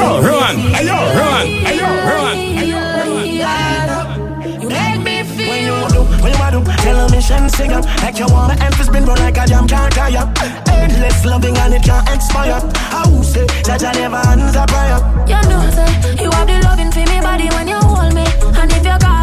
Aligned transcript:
Ayo, 0.00 0.16
run, 0.24 0.56
ayo, 0.80 0.96
run, 1.12 1.46
ayo, 1.68 1.88
run, 2.08 2.36
ayo, 2.56 2.80
run, 2.96 3.20
run. 3.36 4.60
You 4.62 4.68
make 4.72 5.00
me 5.04 5.16
feel. 5.28 5.52
When 5.52 5.60
you 5.68 5.76
do, 5.92 6.00
when 6.24 6.32
you 6.32 6.48
do, 6.56 6.60
tell 6.80 6.96
a 7.04 7.10
mission 7.12 7.44
sing 7.50 7.72
up. 7.72 7.84
Like 8.00 8.18
you 8.18 8.24
want 8.32 8.56
my 8.56 8.64
emphasis 8.64 8.88
been 8.88 9.04
run 9.04 9.18
like 9.18 9.36
a 9.36 9.44
jam 9.46 9.68
can't 9.68 9.92
tire. 9.92 10.24
Endless 10.72 11.24
loving 11.26 11.54
and 11.58 11.74
it 11.74 11.82
can't 11.82 12.08
expire. 12.08 12.60
I 12.64 13.04
will 13.12 13.22
say 13.22 13.44
that 13.68 13.84
I 13.84 13.92
never 13.92 14.16
hands 14.24 14.56
a 14.56 14.64
prayer. 14.72 15.00
You 15.28 15.40
know, 15.52 15.68
say, 15.76 16.24
you 16.24 16.30
have 16.32 16.48
the 16.48 16.56
loving 16.64 16.90
for 16.90 17.04
me 17.04 17.20
body 17.20 17.48
when 17.52 17.68
you 17.68 17.76
hold 17.76 18.14
me. 18.16 18.24
And 18.56 18.72
if 18.72 18.80
you 18.80 18.96
call 19.04 19.19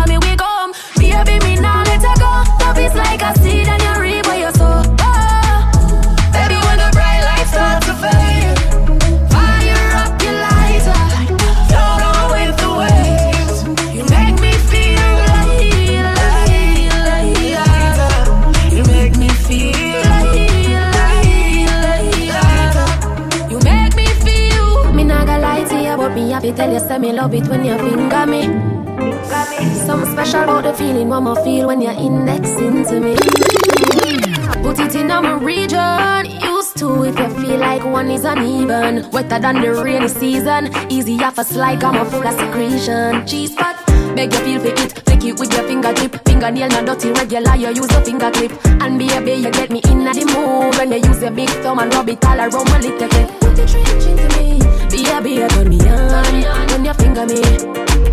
happy 26.48 26.58
tell 26.58 26.74
you 26.74 26.80
say 26.80 26.98
me 26.98 27.14
love 27.14 27.34
it 27.34 27.48
when 27.48 27.66
you 27.66 27.78
finger 27.78 28.26
me. 28.26 28.44
Something 29.86 30.12
special 30.12 30.44
about 30.44 30.64
the 30.64 30.74
feeling 30.74 31.10
one 31.10 31.24
more 31.24 31.36
feel 31.44 31.68
when 31.68 31.82
you're 31.82 31.92
indexing 31.92 32.86
to 32.86 33.00
me. 33.00 33.16
Put 34.64 34.80
it 34.80 34.96
in 34.96 35.08
my 35.08 35.38
region. 35.40 36.26
Used 36.42 36.78
to 36.78 37.04
if 37.04 37.18
you 37.18 37.30
feel 37.42 37.60
like 37.60 37.84
one 37.84 38.10
is 38.10 38.24
uneven. 38.24 39.10
Wetter 39.12 39.40
than 39.40 39.62
the 39.62 39.74
rainy 39.84 40.08
season. 40.08 40.70
Easy 40.92 41.22
off 41.24 41.38
a 41.38 41.44
slide, 41.44 41.84
I'm 41.84 41.96
a 41.96 42.06
full 42.06 42.26
of 42.26 42.34
secretion. 42.34 43.26
Cheese 43.26 43.56
pot, 43.56 43.76
beg 44.16 44.34
you 44.34 44.40
feel 44.40 44.60
for 44.60 44.68
it. 44.68 45.06
Take 45.06 45.24
it 45.26 45.40
with 45.40 45.54
your 45.54 45.64
fingertip. 45.64 46.24
Fingernail 46.26 46.70
not 46.70 46.86
dirty, 46.86 47.12
regular, 47.12 47.56
you 47.56 47.70
use 47.70 47.92
a 47.92 48.02
finger 48.04 48.32
clip. 48.32 48.52
And 48.82 48.98
be 49.00 49.10
a 49.10 49.22
baby, 49.22 49.44
you 49.44 49.52
get 49.52 49.70
me 49.70 49.82
in 49.90 50.04
the 50.04 50.26
mood. 50.34 50.76
When 50.78 50.92
you 50.92 51.08
use 51.08 51.22
your 51.22 51.32
big 51.32 51.50
thumb 51.62 51.80
and 51.80 51.94
rub 51.94 52.10
it 52.10 52.24
all 52.26 52.40
around 52.40 52.70
my 52.70 52.80
little 52.80 53.10
bit. 53.10 54.17
Put 55.08 55.26
your 55.26 55.34
trench 55.34 55.40
into 55.40 55.40
me. 55.40 55.40
Be 55.40 55.40
a, 55.40 55.40
be 55.40 55.42
a, 55.42 55.48
turn 55.48 55.70
me 55.70 56.46
on. 56.48 56.68
When 56.68 56.86
you 56.86 56.94
finger 56.94 57.26
me. 57.26 57.42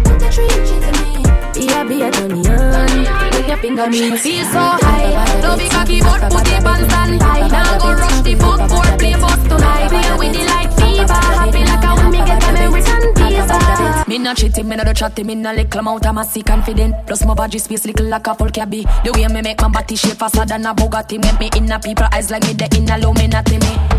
Put 0.05 0.19
the 0.21 0.29
trench 0.33 0.71
into 0.75 0.91
me. 1.01 1.11
Be 1.55 1.65
a, 1.73 1.85
be 1.85 2.03
a, 2.03 2.11
turn 2.11 2.33
me 2.33 2.43
on. 2.49 2.87
When 3.33 3.49
you 3.49 3.57
finger 3.57 3.87
me. 3.91 4.17
Feel 4.17 4.45
so 4.47 4.61
high. 4.81 5.41
Don't 5.43 5.59
be 5.59 5.69
cocky, 5.69 6.01
but 6.01 6.21
put 6.31 6.49
it 6.49 6.65
on 6.65 6.89
standby. 6.89 7.49
Now 7.49 7.79
go 7.79 7.93
rush 7.93 8.21
the 8.23 8.35
footboard, 8.37 8.99
play 8.99 9.15
bus 9.15 9.43
tonight. 9.49 9.89
Play 9.89 10.19
with 10.19 10.33
the 10.37 10.45
light 10.47 10.73
fever. 10.75 11.13
Happy 11.13 11.65
like 11.65 11.84
Me 14.07 14.19
not 14.19 14.37
cheating, 14.37 14.69
me 14.69 14.77
not 14.77 14.87
do 14.87 14.93
chatting, 14.93 15.27
me 15.27 15.35
not 15.35 15.57
little 15.57 15.81
amount 15.81 16.07
of 16.07 16.15
massy 16.15 16.43
confident. 16.43 16.95
Plus 17.07 17.25
my 17.25 17.35
body 17.35 17.59
space 17.59 17.85
little 17.85 18.07
like 18.07 18.27
a 18.27 18.35
full 18.35 18.49
cabby. 18.51 18.83
The 19.03 19.13
way 19.13 19.27
me 19.29 19.43
make 19.43 19.61
my 19.61 19.69
body 19.69 19.97
shape 19.97 20.19
faster 20.19 20.45
than 20.45 20.67
a 20.67 20.75
Bugatti. 20.75 21.23
Make 21.23 21.41
me 21.41 21.59
in 21.59 21.73
a 21.73 21.81
people 21.81 22.07
eyes 22.13 22.31
like 22.31 22.43
me 22.45 22.53
the 22.53 22.69
in 22.77 22.89
a 22.91 22.99
low 22.99 23.13
me. 23.15 23.29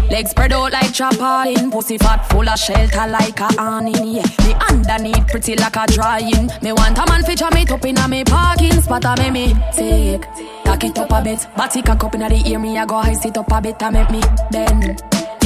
Legs 0.10 0.32
spread 0.32 0.54
out 0.54 0.72
like 0.72 0.92
trampoline. 0.92 1.72
Pussy 1.72 1.98
fat 1.98 2.28
full 2.30 2.48
of 2.48 2.58
shelter 2.58 3.08
like 3.08 3.40
a 3.40 3.50
awning. 3.60 4.16
Yeah, 4.16 4.26
me 4.46 4.54
underneath 4.70 5.28
pretty 5.28 5.56
like 5.56 5.76
a 5.76 5.86
drying. 5.88 6.50
Me 6.62 6.72
want 6.72 6.98
a 6.98 7.06
man 7.08 7.24
feature 7.24 7.50
me 7.52 7.66
top 7.66 7.84
in 7.86 7.98
a 7.98 8.08
me 8.08 8.24
parking 8.24 8.82
spot. 8.82 9.06
A 9.06 9.16
me 9.22 9.32
me 9.32 9.54
take, 9.74 10.26
tack 10.64 10.84
it 10.84 10.98
up 11.00 11.12
a 11.12 11.22
bit. 11.22 11.48
Body 11.58 11.82
cock 11.82 12.04
up 12.04 12.16
in 12.16 12.22
the 12.22 12.44
ear 12.48 12.60
me 12.60 12.78
I 12.78 12.86
go 12.86 13.02
high 13.02 13.14
sit 13.14 13.38
up 13.38 13.52
a 13.52 13.62
bit. 13.62 13.82
A 13.82 13.92
make 13.92 14.10
me 14.12 14.22
bend 14.52 15.02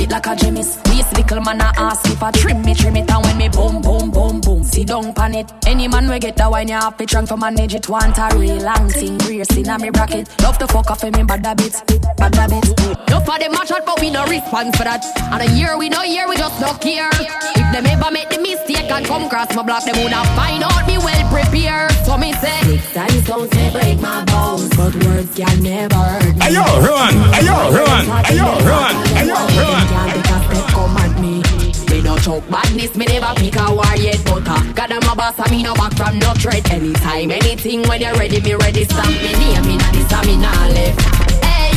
it 0.09 0.11
like 0.11 0.27
a 0.27 0.35
Jimmy's. 0.35 0.77
Waist 0.85 1.15
little 1.15 1.41
man 1.41 1.61
a 1.61 1.71
ask 1.77 2.05
if 2.07 2.21
I 2.21 2.31
trim 2.31 2.61
me, 2.61 2.73
trim 2.73 2.95
it, 2.97 3.09
and 3.09 3.25
when 3.25 3.37
me 3.37 3.49
boom, 3.49 3.81
boom, 3.81 4.11
boom, 4.11 4.41
boom, 4.41 4.63
see 4.63 4.83
don't 4.83 5.15
pan 5.15 5.35
it. 5.35 5.51
Any 5.65 5.87
man 5.87 6.09
we 6.09 6.19
get 6.19 6.35
the 6.35 6.49
wine, 6.49 6.67
you 6.67 6.75
have 6.75 6.97
to 6.97 7.05
trunk 7.05 7.29
for 7.29 7.37
manage 7.37 7.75
it. 7.75 7.87
Want 7.89 8.17
a 8.17 8.29
real 8.37 8.57
long 8.57 8.89
thing, 8.89 9.17
brace 9.19 9.55
in 9.55 9.69
a 9.69 9.77
me 9.77 9.89
bracket. 9.89 10.27
Love 10.41 10.57
to 10.59 10.67
fuck 10.67 10.89
off 10.91 11.03
me 11.03 11.23
bad 11.23 11.45
habits, 11.45 11.81
bad 12.17 12.35
habits. 12.35 12.69
No 13.09 13.19
for 13.21 13.39
them 13.39 13.51
match 13.51 13.71
out, 13.71 13.85
but 13.85 13.99
we 13.99 14.09
no 14.09 14.25
response 14.25 14.75
for 14.77 14.83
that. 14.83 15.03
And 15.31 15.41
a 15.41 15.57
year 15.57 15.77
we 15.77 15.89
no 15.89 16.03
year, 16.03 16.27
we 16.27 16.35
just 16.37 16.59
no 16.59 16.73
care. 16.73 17.09
If 17.11 17.67
them 17.73 17.85
ever 17.85 18.11
make 18.11 18.29
the 18.29 18.39
mistake 18.39 18.89
and 18.91 19.05
come 19.05 19.29
cross 19.29 19.53
my 19.55 19.63
block, 19.63 19.85
them 19.85 19.97
woulda 19.97 20.23
find 20.35 20.63
out 20.63 20.87
me 20.87 20.97
well 20.97 21.23
prepared. 21.31 21.91
So 22.05 22.17
me 22.17 22.33
say, 22.33 22.59
six 22.63 22.93
times 22.93 23.27
don't 23.27 23.51
say 23.53 23.71
break 23.71 23.99
my 24.01 24.23
bones, 24.25 24.69
but 24.75 24.93
words 25.05 25.35
can 25.35 25.63
never. 25.63 26.07
Ayo, 26.39 26.65
run, 26.81 27.13
ayo, 27.37 27.57
run, 27.73 28.05
ayo, 28.25 28.47
run, 28.65 28.93
ayo, 29.15 29.37
run 29.57 29.98
can't 29.99 30.23
take 30.23 30.31
a 30.31 30.37
step 30.45 30.67
come 30.71 30.97
at 30.97 31.19
me. 31.19 31.41
Me 31.89 32.01
no 32.01 32.17
choke 32.17 32.47
badness, 32.49 32.95
me 32.95 33.05
never 33.05 33.33
pick 33.35 33.55
a 33.55 33.73
war 33.73 33.95
yet, 33.97 34.21
but 34.25 34.47
uh, 34.47 34.61
God 34.73 34.91
I'm 34.91 35.09
a 35.09 35.15
boss, 35.15 35.35
I 35.39 35.49
me 35.51 35.63
no 35.63 35.73
back 35.73 35.93
from 35.95 36.19
no 36.19 36.33
threat. 36.33 36.69
Anytime, 36.71 37.31
anything, 37.31 37.83
when 37.87 38.01
you're 38.01 38.13
ready, 38.15 38.39
me 38.41 38.53
ready. 38.55 38.85
Stamp 38.85 39.09
me 39.09 39.31
name, 39.33 39.65
me 39.65 39.77
not 39.77 39.93
this, 39.93 40.11
me 40.25 40.37
not 40.37 40.71
left. 40.71 41.01
Hey, 41.43 41.73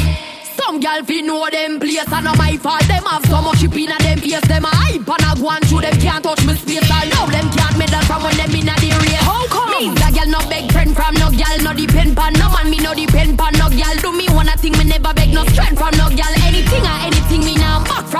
some 0.57 0.81
gal 0.81 1.03
fi 1.05 1.23
know 1.23 1.49
them 1.51 1.81
place, 1.81 2.13
and 2.13 2.25
not 2.25 2.39
my 2.39 2.57
fault. 2.59 2.83
Them 2.87 3.05
have 3.05 3.25
so 3.27 3.41
much 3.43 3.61
chip 3.61 3.75
inna 3.75 3.97
them 3.99 4.19
face, 4.19 4.47
them 4.47 4.65
a 4.65 4.69
hype 4.69 5.09
and 5.09 5.25
a 5.27 5.41
go 5.41 5.49
on 5.49 5.61
through 5.63 5.81
them 5.81 5.97
can't 5.99 6.23
touch 6.23 6.45
me 6.47 6.55
space. 6.55 6.91
I 6.91 7.09
know 7.09 7.27
them 7.27 7.49
can't 7.51 7.77
medal 7.79 8.03
from 8.05 8.23
when 8.23 8.37
them 8.37 8.55
inna 8.55 8.75
the 8.79 8.93
race. 9.03 9.25
How 9.25 9.47
come? 9.49 9.71
Me 9.73 9.91
the 9.97 10.09
gal 10.13 10.29
no 10.29 10.41
beg 10.49 10.71
friend 10.71 10.95
from 10.95 11.15
no 11.17 11.31
gal, 11.33 11.57
no 11.65 11.73
depend 11.73 12.15
pan 12.15 12.35
no 12.35 12.47
man, 12.53 12.69
me 12.71 12.79
no 12.79 12.95
depend 12.95 13.39
pan 13.39 13.55
no 13.57 13.67
gal. 13.73 13.97
Do 14.05 14.13
me 14.13 14.29
one 14.29 14.49
a 14.49 14.55
thing, 14.61 14.77
me 14.77 14.85
never 14.85 15.13
beg 15.15 15.33
no 15.33 15.43
strength 15.51 15.81
from 15.81 15.97
no 15.97 16.07
gal. 16.13 16.33
Anything 16.45 16.85
or 16.85 17.12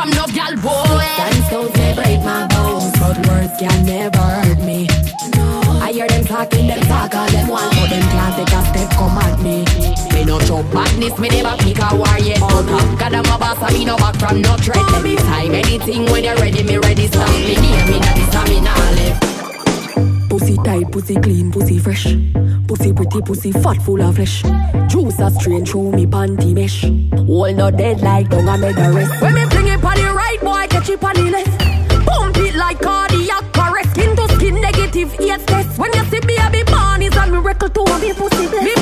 from 0.03 0.11
no 0.11 0.27
gal 0.35 0.55
boy. 0.57 1.07
Dance 1.17 1.49
don't 1.51 1.75
say 1.77 1.95
break 1.95 2.21
my 2.23 2.47
bones, 2.49 2.93
but 2.99 3.17
words 3.29 3.55
can 3.59 3.85
never 3.85 4.19
hurt 4.19 4.59
me. 4.59 4.87
No. 5.37 5.79
I 5.81 5.93
hear 5.93 6.09
them 6.09 6.25
talking, 6.25 6.67
them 6.67 6.81
talk 6.83 7.15
all 7.15 7.31
them 7.31 7.49
want, 7.49 7.75
but 7.77 7.89
them 7.91 8.03
can't 8.11 8.35
take 8.37 8.55
a 8.55 8.61
step 8.67 8.91
come 8.99 9.19
at 9.19 9.39
me. 9.41 9.65
Me 10.13 10.25
no 10.25 10.39
show 10.41 10.63
badness, 10.75 11.19
me 11.19 11.29
never 11.29 11.57
pick 11.63 11.79
a 11.79 11.95
war 11.95 12.19
yet. 12.19 12.41
But 12.41 12.69
uh, 12.69 12.97
God 12.97 13.15
I'm 13.15 13.27
a 13.27 13.39
boss, 13.39 13.63
I 13.63 13.73
me 13.73 13.85
no 13.85 13.97
back 13.97 14.17
from 14.17 14.43
no 14.43 14.57
threat. 14.57 14.85
Anytime, 14.95 15.55
anything 15.55 16.05
when 16.11 16.25
you're 16.25 16.37
ready, 16.37 16.63
me 16.63 16.79
ready. 16.79 17.07
Stop 17.07 17.29
me 17.31 17.55
near 17.55 17.87
me, 17.87 17.99
not 18.01 18.17
this, 18.17 18.51
me 18.51 18.61
not. 18.61 19.12
Pussy 20.43 20.57
tight, 20.57 20.91
pussy 20.91 21.15
clean, 21.15 21.53
pussy 21.53 21.79
fresh. 21.79 22.17
Pussy 22.67 22.93
pretty, 22.93 23.23
pussy 23.23 23.53
fat, 23.53 23.81
full 23.81 24.03
of 24.03 24.17
flesh. 24.17 24.43
Juice 24.89 25.21
a 25.21 25.31
strain 25.31 25.65
through 25.65 25.93
me 25.93 26.05
panty 26.05 26.53
mesh. 26.53 26.83
All 27.29 27.55
not 27.55 27.77
dead 27.77 28.01
like 28.01 28.29
don't 28.29 28.49
I 28.49 28.57
made 28.57 28.75
the 28.75 28.91
rest. 28.91 29.23
When 29.23 29.35
me 29.35 29.45
fling 29.47 29.69
it 29.69 29.85
on 29.85 29.95
the 29.95 30.13
right, 30.13 30.41
boy, 30.41 30.67
catch 30.69 30.89
it 30.89 31.05
on 31.05 31.31
left. 31.31 31.61
Pump 32.07 32.37
it 32.39 32.57
like 32.57 32.81
cardiac 32.81 33.57
arrest. 33.57 33.91
Skin 33.91 34.17
to 34.17 34.29
skin, 34.35 34.61
negative 34.61 35.15
eight 35.21 35.47
test. 35.47 35.79
When 35.79 35.93
you 35.93 36.05
see 36.07 36.27
me, 36.27 36.37
I 36.37 36.51
be 36.51 36.65
born, 36.65 37.03
is 37.03 37.15
a 37.15 37.25
miracle 37.31 37.69
to 37.69 37.81
a 37.81 37.99
me 38.01 38.13
pussy 38.13 38.49
blessed. 38.49 38.82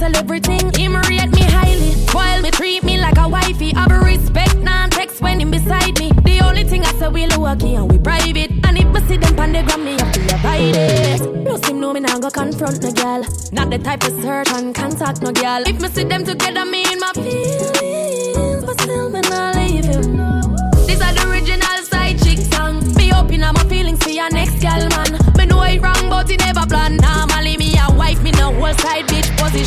tell 0.00 0.16
everything. 0.16 0.72
Him 0.80 0.96
rate 0.96 1.30
me 1.30 1.42
highly, 1.42 1.92
while 2.14 2.40
me 2.40 2.50
treat 2.50 2.82
me 2.82 2.98
like 2.98 3.18
a 3.18 3.28
wifey. 3.28 3.72
Be 3.72 3.94
respect, 4.10 4.56
non 4.56 4.88
text 4.88 5.20
when 5.20 5.40
him 5.40 5.50
beside 5.50 5.98
me. 5.98 6.10
The 6.24 6.40
only 6.42 6.64
thing 6.64 6.82
I 6.84 6.92
say 6.94 7.08
we 7.08 7.26
key 7.28 7.74
and 7.74 7.90
we 7.92 7.98
private. 7.98 8.50
And 8.66 8.78
if 8.78 8.88
me 8.94 9.00
see 9.06 9.18
them 9.18 9.36
pan 9.36 9.52
the 9.52 9.62
gram, 9.62 9.84
me 9.84 9.92
have 9.92 10.12
to 10.12 10.20
avoid 10.34 10.76
it. 10.76 11.20
No 11.44 11.56
him 11.56 11.80
know 11.80 11.92
me 11.92 12.00
nah 12.00 12.18
go 12.18 12.30
confront 12.30 12.82
no 12.82 12.90
girl. 12.92 13.22
Not 13.52 13.68
the 13.70 13.78
type 13.78 14.02
of 14.04 14.22
search 14.22 14.50
and 14.50 14.74
contact 14.74 15.22
no 15.22 15.32
girl. 15.32 15.62
If 15.66 15.80
me 15.80 15.88
see 15.88 16.04
them 16.04 16.24
together, 16.24 16.64
me 16.64 16.80
in 16.92 16.98
my 16.98 17.12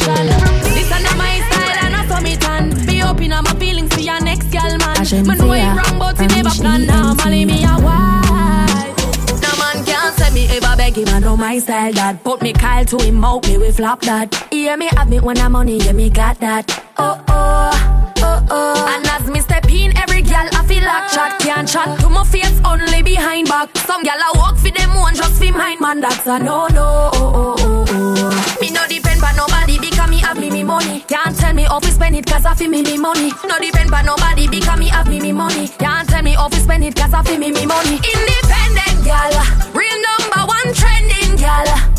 position. 0.03 0.27
This 0.73 0.85
is 0.85 0.89
not 0.89 1.17
my 1.17 1.39
style 1.49 1.77
and 1.85 1.95
I 1.95 2.05
saw 2.07 2.19
me 2.21 2.35
tan. 2.37 2.85
Be 2.85 3.01
open 3.03 3.31
on 3.33 3.43
my 3.43 3.53
feelings 3.55 3.93
for 3.93 4.01
your 4.01 4.21
next 4.21 4.51
girl 4.51 4.77
man. 4.77 5.27
Man 5.27 5.37
know 5.37 5.53
it 5.53 5.75
wrong 5.75 5.99
but 5.99 6.19
he 6.19 6.27
never 6.27 6.49
plan. 6.49 6.85
Normally 6.85 7.45
me 7.45 7.63
a 7.63 7.75
wife. 7.79 8.95
No 9.41 9.51
man 9.59 9.85
can't 9.85 10.15
say 10.17 10.31
me 10.33 10.47
ever 10.57 10.75
beg 10.77 10.97
him. 10.97 11.07
I 11.09 11.19
know 11.19 11.37
my 11.37 11.59
style 11.59 11.93
that. 11.93 12.23
Put 12.23 12.41
me 12.41 12.53
Kyle 12.53 12.85
to 12.85 12.97
him 12.97 13.23
out 13.23 13.47
me 13.47 13.57
we 13.57 13.71
flop 13.71 14.01
that. 14.01 14.33
Hear 14.51 14.77
me 14.77 14.87
have 14.87 15.09
me 15.09 15.19
when 15.19 15.37
I'm 15.37 15.51
money, 15.53 15.77
yeah 15.77 15.93
me 15.93 16.09
got 16.09 16.39
that. 16.39 16.65
Oh 16.97 17.23
oh 17.27 18.13
oh 18.17 18.47
oh. 18.49 18.95
And 18.95 19.05
as 19.07 19.29
me 19.29 19.39
step 19.39 19.65
in, 19.69 19.95
every 19.97 20.21
girl 20.21 20.47
I 20.53 20.65
feel 20.67 20.83
like 20.83 21.11
chat 21.11 21.39
can't 21.39 21.67
chat 21.67 21.99
to 21.99 22.09
my 22.09 22.23
face 22.25 22.59
only 22.65 23.01
behind 23.01 23.47
back. 23.47 23.75
Some 23.77 24.03
girl 24.03 24.13
I 24.17 24.31
walk 24.35 24.57
for 24.57 24.69
them 24.71 24.93
one 24.95 25.15
just 25.15 25.41
for 25.41 25.51
mine 25.51 25.79
man. 25.79 26.01
That's 26.01 26.25
a 26.27 26.39
no 26.39 26.67
no. 26.67 27.09
Oh, 27.13 27.31
oh, 27.35 27.55
oh, 27.59 27.85
oh. 27.89 28.57
Me 28.61 28.69
no 28.71 28.85
depend 28.87 29.21
by 29.21 29.33
nobody 29.33 29.79
me 29.79 29.89
have 30.23 30.39
me 30.39 30.49
me 30.49 30.63
money. 30.63 31.01
Can't 31.01 31.37
tell 31.37 31.53
me 31.53 31.63
how 31.63 31.79
to 31.79 31.91
spend 31.91 32.15
it 32.15 32.25
cause 32.25 32.45
I 32.45 32.55
feel 32.55 32.69
me 32.69 32.81
me 32.81 32.97
money. 32.97 33.31
No 33.47 33.59
depend 33.59 33.91
by 33.91 34.01
nobody 34.01 34.47
because 34.47 34.79
me 34.79 34.87
have 34.87 35.07
me 35.07 35.19
me 35.19 35.31
money. 35.31 35.67
Can't 35.79 36.09
tell 36.09 36.23
me 36.23 36.33
how 36.33 36.47
to 36.47 36.59
spend 36.59 36.83
it 36.83 36.95
cause 36.95 37.13
I 37.13 37.21
feel 37.23 37.37
me 37.37 37.51
me 37.51 37.65
money. 37.65 37.95
Independent 37.95 39.05
gal, 39.05 39.33
real 39.73 39.99
number 40.07 40.41
one 40.47 40.73
trending 40.73 41.35
gal. 41.37 41.92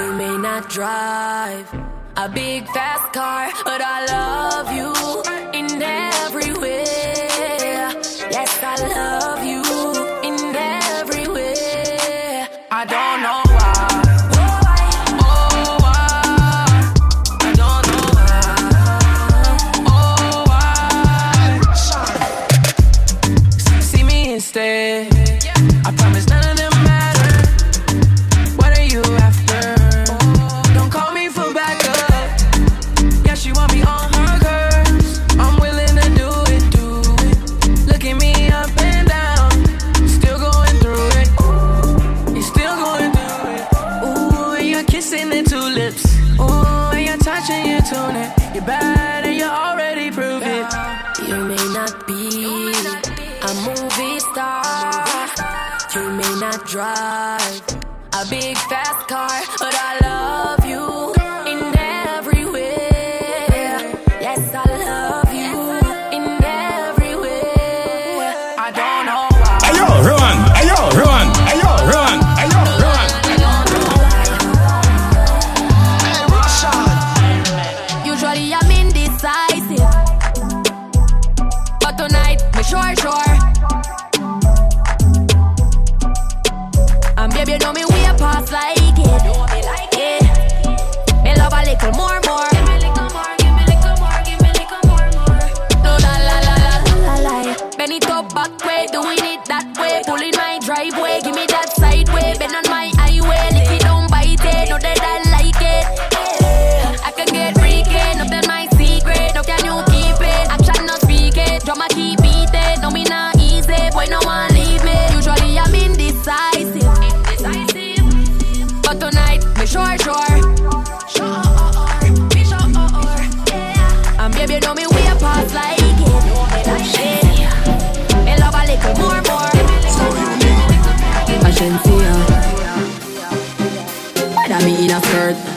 You 0.00 0.14
may 0.14 0.38
not 0.38 0.70
drive 0.70 1.68
a 2.16 2.26
big 2.26 2.66
fast 2.68 3.12
car, 3.12 3.50
but 3.66 3.82
I 3.84 3.98
love 4.16 4.72
you 4.72 4.90
in 5.52 5.82
every 5.82 6.54
way. 6.54 6.84
Yes, 8.34 8.52
I 8.62 8.76
love 8.96 9.39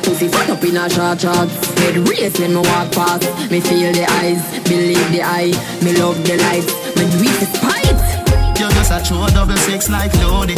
Pussy 0.03 0.27
fuck 0.27 0.49
up 0.49 0.63
in 0.63 0.77
a 0.77 0.89
short 0.89 1.21
shorts 1.21 1.55
Head 1.79 1.97
race 2.07 2.37
when 2.39 2.53
me 2.53 2.61
walk 2.61 2.91
past 2.91 3.23
Me 3.51 3.59
feel 3.59 3.91
the 3.91 4.05
eyes 4.21 4.43
Believe 4.63 5.11
the 5.11 5.23
eye 5.23 5.51
Me 5.83 5.95
love 5.97 6.19
the 6.27 6.37
lights 6.37 6.71
Me 6.95 7.03
do 7.09 7.23
it 7.23 7.35
despite 7.39 8.23
You're 8.59 8.71
just 8.77 8.91
a 8.91 8.99
true 9.03 9.25
double 9.33 9.57
six 9.57 9.89
like 9.89 10.13
loaded. 10.21 10.57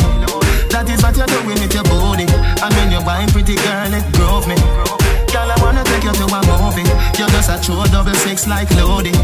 That 0.69 0.89
is 0.91 1.01
what 1.01 1.15
you're 1.15 1.25
doing 1.25 1.55
with 1.55 1.73
your 1.73 1.87
body. 1.87 2.27
And 2.27 2.71
when 2.75 2.91
you're 2.91 3.05
buying 3.07 3.31
pretty 3.31 3.55
girl, 3.55 3.93
it 3.95 4.03
drove 4.13 4.43
me. 4.43 4.59
Girl, 5.31 5.47
I 5.47 5.55
wanna 5.63 5.83
take 5.87 6.03
you 6.03 6.11
to 6.11 6.25
a 6.27 6.39
movie. 6.43 6.83
You're 7.15 7.31
just 7.31 7.47
a 7.47 7.57
true 7.63 7.81
double 7.95 8.13
six 8.27 8.45
like 8.45 8.69
loaded. 8.75 9.15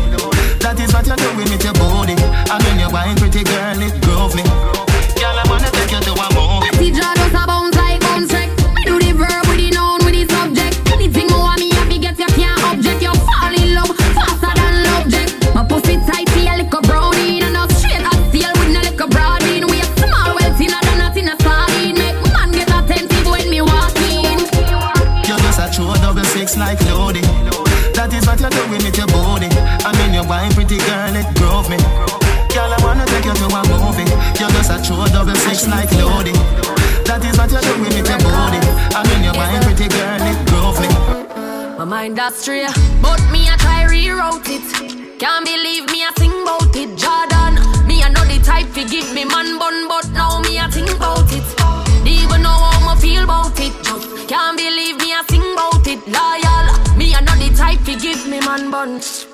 That 0.64 0.80
is 0.80 0.94
what 0.96 1.06
you're 1.06 1.20
doing 1.20 1.52
with 1.52 1.64
your 1.64 1.76
body. 1.76 2.16
And 2.16 2.60
when 2.64 2.80
you're 2.80 2.90
buying 2.90 3.18
pretty 3.20 3.44
girl, 3.44 3.80
it 3.84 3.94
drove 4.02 4.34
me. 4.34 4.44
Girl, 5.20 5.36
I 5.36 5.44
wanna 5.52 5.70
take 5.76 5.92
you 5.92 6.00
to 6.00 6.14
a 6.16 6.28
movie. 6.32 6.72
Doing 28.68 28.84
with 28.84 28.98
your 28.98 29.08
body. 29.08 29.50
And 29.50 29.96
when 29.98 30.14
you're 30.14 30.28
pretty 30.54 30.78
girl, 30.78 31.16
it 31.16 31.28
drove 31.36 31.70
me. 31.70 31.78
Girl, 32.54 32.70
I 32.70 32.78
wanna 32.84 33.06
take 33.08 33.26
you 33.26 33.34
to 33.34 33.48
a 33.48 33.62
movie. 33.70 34.08
You're 34.38 34.52
just 34.56 34.72
a 34.72 34.78
true 34.84 35.06
double 35.10 35.36
six 35.36 35.68
like 35.68 35.92
loaded. 35.98 36.36
That 37.08 37.24
is 37.26 37.38
what 37.38 37.52
you're 37.52 37.62
doing 37.62 37.92
with 37.96 38.08
your 38.08 38.22
body. 38.22 38.60
And 38.96 39.06
when 39.08 39.22
you're 39.24 39.64
pretty 39.66 39.88
girl, 39.88 40.22
it 40.22 40.38
drove 40.48 40.78
me. 40.82 40.90
My 41.78 41.86
mind 41.86 42.18
that's 42.18 42.38
straight, 42.42 42.70
but 43.02 43.20
me 43.32 43.50
I 43.50 43.58
try 43.58 43.84
rewrote 43.86 44.48
it. 44.48 44.62
Can't 45.18 45.46
believe 45.46 45.86
me 45.90 46.04
I 46.04 46.12
sing 46.18 46.34
about 46.42 46.76
it, 46.76 46.92
Jordan. 46.98 47.58
Me 47.88 48.04
I 48.04 48.10
know 48.10 48.26
the 48.26 48.38
type 48.44 48.70
to 48.74 48.84
give 48.86 49.14
me 49.14 49.26
man 49.26 49.58
bun, 49.58 49.88
but 49.88 50.06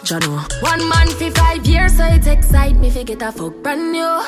One 0.10 0.88
man 0.88 1.10
for 1.10 1.30
five 1.32 1.66
years, 1.66 1.98
so 1.98 2.06
it 2.06 2.26
excite 2.28 2.78
me 2.78 2.90
fi 2.90 3.04
get 3.04 3.22
a 3.22 3.30
fuck 3.30 3.62
brand 3.62 3.92
new. 3.92 4.24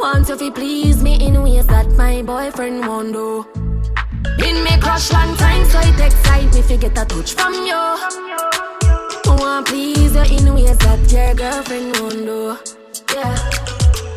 Want 0.00 0.28
you 0.28 0.36
fi 0.36 0.48
please 0.50 1.02
me 1.02 1.26
in 1.26 1.42
ways 1.42 1.66
that 1.66 1.90
my 1.96 2.22
boyfriend 2.22 2.86
won't 2.86 3.12
do. 3.12 3.44
Been 4.38 4.62
me 4.62 4.78
crush 4.78 5.12
long 5.12 5.36
time, 5.36 5.68
so 5.68 5.80
it 5.80 5.98
excite 5.98 6.54
me 6.54 6.62
fi 6.62 6.76
get 6.76 6.96
a 6.96 7.04
touch 7.04 7.32
from 7.32 7.52
you. 7.54 7.82
Want 9.26 9.66
please 9.66 10.14
you 10.14 10.38
in 10.38 10.54
ways 10.54 10.78
that 10.78 11.10
your 11.10 11.34
girlfriend 11.34 11.96
won't 11.98 12.12
do. 12.12 12.56
Yeah. 13.12 13.34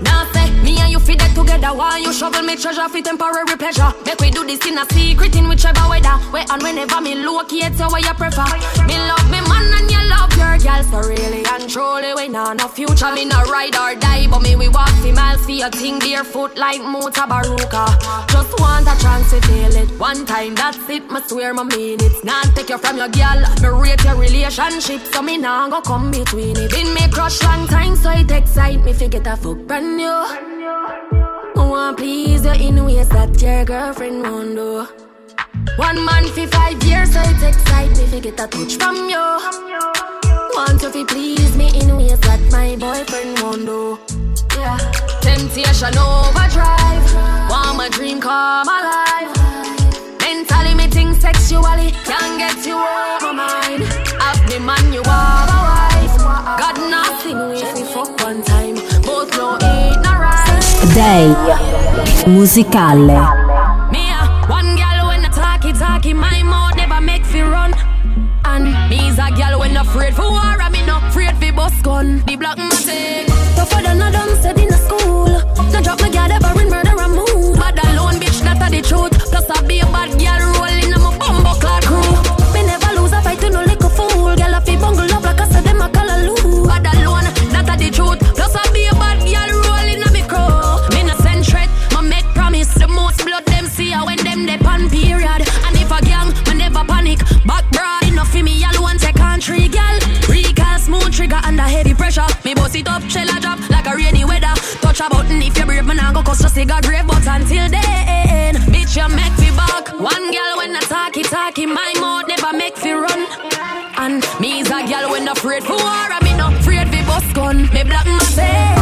Now 0.02 0.30
say 0.34 0.52
me 0.62 0.78
and 0.80 0.92
you 0.92 1.00
fi 1.00 1.16
that 1.16 1.34
together. 1.34 1.74
Why 1.74 1.98
you 1.98 2.14
shovel 2.14 2.44
me 2.44 2.58
treasure 2.58 2.88
for 2.90 3.02
temporary 3.02 3.58
pleasure? 3.58 3.92
Make 4.06 4.20
we 4.20 4.30
do 4.30 4.46
this 4.46 4.64
in 4.68 4.78
a 4.78 4.86
secret 4.94 5.36
in 5.36 5.48
whichever 5.48 5.90
weather. 5.90 6.18
Where 6.30 6.46
and 6.48 6.62
whenever 6.62 7.02
me 7.02 7.16
locate, 7.16 7.74
so 7.74 7.88
what 7.88 8.06
you 8.06 8.14
prefer? 8.14 8.46
Me 8.86 9.00
love 9.02 9.32
me 9.32 9.42
man 9.50 9.82
and 9.82 9.90
you 9.90 10.02
love 10.10 10.33
your. 10.64 10.84
So 10.84 11.00
really 11.10 11.44
and 11.46 11.70
truly, 11.70 12.14
we 12.14 12.28
nah 12.30 12.54
no 12.54 12.68
future. 12.68 13.12
Me 13.14 13.26
no 13.26 13.42
ride 13.44 13.76
or 13.76 13.96
die, 14.00 14.28
but 14.28 14.42
me 14.42 14.56
we 14.56 14.68
walk 14.68 14.90
fi 15.02 15.12
miles 15.12 15.46
for 15.46 15.52
your 15.52 15.70
thing 15.70 16.00
barefoot 16.00 16.58
like 16.58 16.82
Mutabaruka. 16.82 17.86
Just 18.30 18.60
want 18.60 18.88
a 18.88 18.96
chance 19.02 19.30
to 19.32 19.42
feel 19.48 19.76
it. 19.76 19.90
One 20.00 20.26
time, 20.26 20.56
that's 20.56 20.90
it. 20.90 21.10
Me 21.12 21.20
swear 21.28 21.54
me 21.54 21.64
mean 21.64 22.00
it. 22.02 22.24
Not 22.24 22.56
take 22.56 22.70
you 22.70 22.78
from 22.78 22.98
your 22.98 23.10
girl. 23.10 23.40
Me 23.62 23.70
rate 23.70 24.04
your 24.04 24.16
relationship, 24.16 25.02
so 25.14 25.22
me 25.22 25.38
nah 25.38 25.70
go 25.70 25.82
come 25.82 26.12
between 26.12 26.58
it. 26.58 26.72
Been 26.72 26.94
me 26.94 27.08
crush 27.12 27.42
long 27.44 27.68
time, 27.68 27.96
so 27.96 28.12
it 28.12 28.32
excite 28.32 28.84
me. 28.84 28.94
Fi 28.94 29.08
get 29.08 29.28
a 29.28 29.36
fuck 29.36 29.58
brand 29.68 29.98
new. 29.98 30.10
I 31.56 31.68
want 31.70 31.98
please 31.98 32.44
you 32.46 32.52
in 32.52 32.84
ways 32.86 33.10
that 33.10 33.42
your 33.42 33.66
girlfriend 33.66 34.24
won't 34.24 34.56
do. 34.56 34.88
One 35.78 36.06
man 36.06 36.26
for 36.26 36.48
five 36.48 36.84
years, 36.84 37.14
so 37.14 37.22
it 37.22 37.44
excite 37.44 37.92
me. 37.98 38.06
Fi 38.08 38.20
get 38.20 38.40
a 38.40 38.48
touch 38.48 38.76
from 38.76 39.10
you. 39.10 40.13
Want 40.56 40.82
you 40.84 40.92
to 40.92 41.06
please 41.06 41.56
me 41.58 41.68
in 41.80 41.98
ways 41.98 42.20
that 42.20 42.40
my 42.52 42.76
boyfriend 42.76 43.40
won't 43.42 43.66
do. 43.66 43.98
Yeah. 44.56 44.78
Temptation 45.22 45.98
overdrive. 45.98 47.06
Want 47.50 47.78
my 47.78 47.90
dream 47.92 48.22
come 48.22 48.68
alive. 48.68 49.32
Mentally, 50.22 50.76
me 50.76 50.88
think 50.88 51.20
sexually 51.20 51.92
can't 52.06 52.38
get 52.38 52.66
you 52.66 52.76
off 52.76 53.22
my 53.24 53.32
mind. 53.32 53.84
Have 54.22 54.42
me 54.50 54.60
man, 54.60 54.94
you 54.94 55.02
are 55.02 55.48
a 55.50 55.60
wife. 55.70 56.18
God 56.62 56.78
nothing 56.90 57.40
if 57.58 57.74
we 57.76 57.84
fuck 57.94 58.12
one 58.22 58.44
time. 58.44 58.76
Both 59.02 59.36
know 59.36 59.58
it 59.60 60.02
not 60.04 60.20
right. 60.22 60.62
Day 60.94 61.34
musicale. 62.28 63.54
One 64.50 64.76
girl 64.76 65.08
when 65.08 65.26
I 65.26 65.30
talky 65.34 65.74
talky, 65.74 66.14
my 66.14 66.44
mouth 66.44 66.76
never 66.76 67.02
make 67.02 67.26
fi 67.26 67.42
run. 67.42 67.74
And 68.46 68.90
me's 68.90 69.18
a 69.18 69.32
girl 69.32 69.60
when 69.60 69.78
afraid 69.78 70.14
for 70.14 70.33
gun. 72.04 72.24
The 72.26 72.36
black 72.36 72.58
matic. 72.58 73.28
Tougher 73.56 73.82
than 73.82 74.02
a 74.02 74.12
dumb 74.12 74.36
said 74.42 74.60
in 74.60 74.74
a 74.74 74.78
school. 74.78 75.28
No 75.72 75.82
drop 75.82 76.02
my 76.02 76.10
girl 76.10 76.32
ever 76.32 76.62
in 76.62 76.70
murder 76.70 77.00
and 77.00 77.14
move. 77.14 77.56
Bad 77.56 77.80
alone 77.86 78.20
bitch, 78.22 78.42
that 78.42 78.62
a 78.62 78.70
the 78.70 78.82
truth. 78.82 79.13
A 106.74 106.82
grave. 106.82 107.08
But 107.08 107.26
until 107.28 107.70
then, 107.70 108.56
bitch 108.74 108.96
you 108.98 109.08
make 109.16 109.36
me 109.40 109.50
back. 109.56 109.94
One 110.00 110.26
girl 110.32 110.54
when 110.58 110.76
I 110.76 110.82
talky 110.82 111.24
talky, 111.24 111.66
my 111.66 111.94
mouth 112.00 112.28
never 112.28 112.56
make 112.56 112.78
me 112.84 112.92
run. 112.92 113.22
And 113.98 114.26
me's 114.40 114.68
a 114.68 114.82
girl 114.90 115.12
when 115.12 115.28
i 115.28 115.32
afraid 115.32 115.64
for 115.64 115.78
war, 115.78 116.08
and 116.16 116.24
me 116.24 116.36
no 116.36 116.48
afraid 116.58 116.88
for 116.90 117.04
bust 117.06 117.34
gun. 117.34 117.70
Me 117.74 117.84
black 117.84 118.06
my 118.06 118.20
say, 118.38 118.73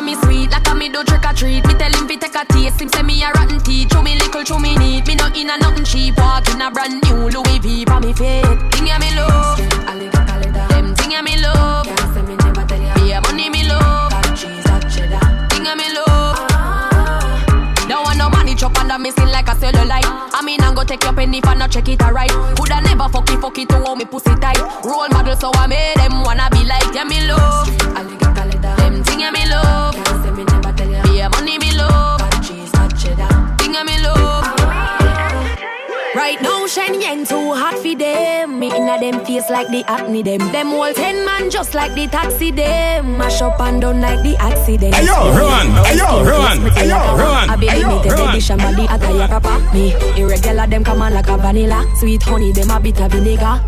say 0.00 0.06
me 0.06 0.14
sweet, 0.22 0.50
like 0.50 0.66
a 0.68 0.74
me 0.74 0.88
do 0.88 1.04
trick 1.04 1.24
or 1.24 1.32
treat. 1.32 1.66
Me 1.66 1.74
tell 1.74 1.92
him 1.92 2.08
fi 2.08 2.16
take 2.16 2.34
a 2.34 2.44
taste, 2.52 2.80
him 2.80 2.88
say 2.88 3.02
me 3.02 3.22
a 3.22 3.30
rotten 3.32 3.60
teeth. 3.60 3.92
Show 3.92 4.02
me 4.02 4.16
little, 4.16 4.44
show 4.44 4.58
me 4.58 4.76
neat. 4.76 5.06
Me 5.06 5.14
not 5.14 5.36
in 5.36 5.50
a 5.50 5.58
nothing 5.58 5.84
cheap. 5.84 6.16
Walk 6.16 6.48
in 6.50 6.60
a 6.60 6.70
brand 6.70 7.02
new 7.04 7.28
Louis 7.28 7.58
V 7.58 7.84
for 7.84 8.00
me 8.00 8.12
fit. 8.12 8.44
Thing 8.72 8.86
ya 8.86 8.98
me 8.98 9.14
love, 9.16 9.58
them 10.68 10.94
thing 10.94 11.12
ya 11.12 11.22
me 11.22 11.36
love. 11.40 11.86
Can't 11.86 12.14
say 12.14 12.22
me 12.22 12.36
never 12.36 12.64
tell 12.66 12.94
Be 12.94 13.12
a 13.12 13.20
money 13.20 13.50
me 13.50 13.68
love, 13.68 14.12
thing 15.50 15.64
ya 15.64 15.74
me 15.74 15.92
love. 15.94 16.38
Don't 17.88 18.04
want 18.04 18.18
no 18.18 18.30
money 18.30 18.54
chop 18.54 18.76
under 18.78 18.98
me 18.98 19.10
skin 19.10 19.30
like 19.30 19.48
a 19.48 19.54
cellulite. 19.54 20.08
I 20.32 20.42
mean, 20.44 20.60
I'm 20.62 20.74
go 20.74 20.84
take 20.84 21.04
your 21.04 21.12
penny 21.12 21.40
for 21.40 21.54
not 21.54 21.70
check 21.70 21.88
it 21.88 22.02
alright. 22.02 22.30
Coulda 22.56 22.80
never 22.80 23.08
fuck 23.08 23.30
it, 23.30 23.40
fuck 23.40 23.58
it 23.58 23.68
to 23.68 23.78
hold 23.78 23.98
me 23.98 24.04
pussy 24.04 24.34
tight. 24.36 24.60
Role 24.84 25.08
model, 25.10 25.36
so 25.36 25.50
I 25.54 25.66
made 25.66 25.96
them 25.96 26.22
wanna 26.22 26.48
be 26.50 26.64
like 26.64 26.94
yeah 26.94 27.04
me 27.04 27.26
love. 27.26 27.69
Now, 36.76 36.86
Yen 36.86 37.24
too 37.26 37.52
hot 37.52 37.74
for 37.78 37.94
them. 37.96 38.60
Me 38.60 38.68
inna 38.68 38.96
them 39.00 39.24
face 39.24 39.50
like 39.50 39.66
the 39.68 39.82
acne 39.88 40.22
them. 40.22 40.38
Them 40.52 40.68
whole 40.68 40.92
ten 40.92 41.24
man 41.24 41.50
just 41.50 41.74
like 41.74 41.94
the 41.94 42.06
taxi 42.06 42.52
them. 42.52 43.18
Mash 43.18 43.42
up 43.42 43.58
and 43.60 43.80
down 43.80 44.00
like 44.00 44.22
the 44.22 44.36
accident. 44.38 44.94
Ayo, 44.94 45.34
run. 45.34 45.66
Ayo, 45.90 46.24
run. 46.24 46.58
Ayo, 46.78 47.18
run. 47.18 47.50
I 47.50 47.56
be 47.56 47.66
Ayo, 47.66 47.88
limited 47.88 48.12
run. 48.12 48.28
edition 48.30 48.58
body 48.58 48.84
attire 48.84 49.26
proper. 49.26 49.58
Me 49.74 49.94
irregular 50.16 50.66
them 50.68 50.84
come 50.84 51.02
on 51.02 51.12
like 51.12 51.28
a 51.28 51.36
vanilla. 51.38 51.84
Sweet 51.98 52.22
honey 52.22 52.52
them 52.52 52.70
a 52.70 52.78
bit 52.78 53.00
of 53.00 53.10
vinegar. 53.10 53.58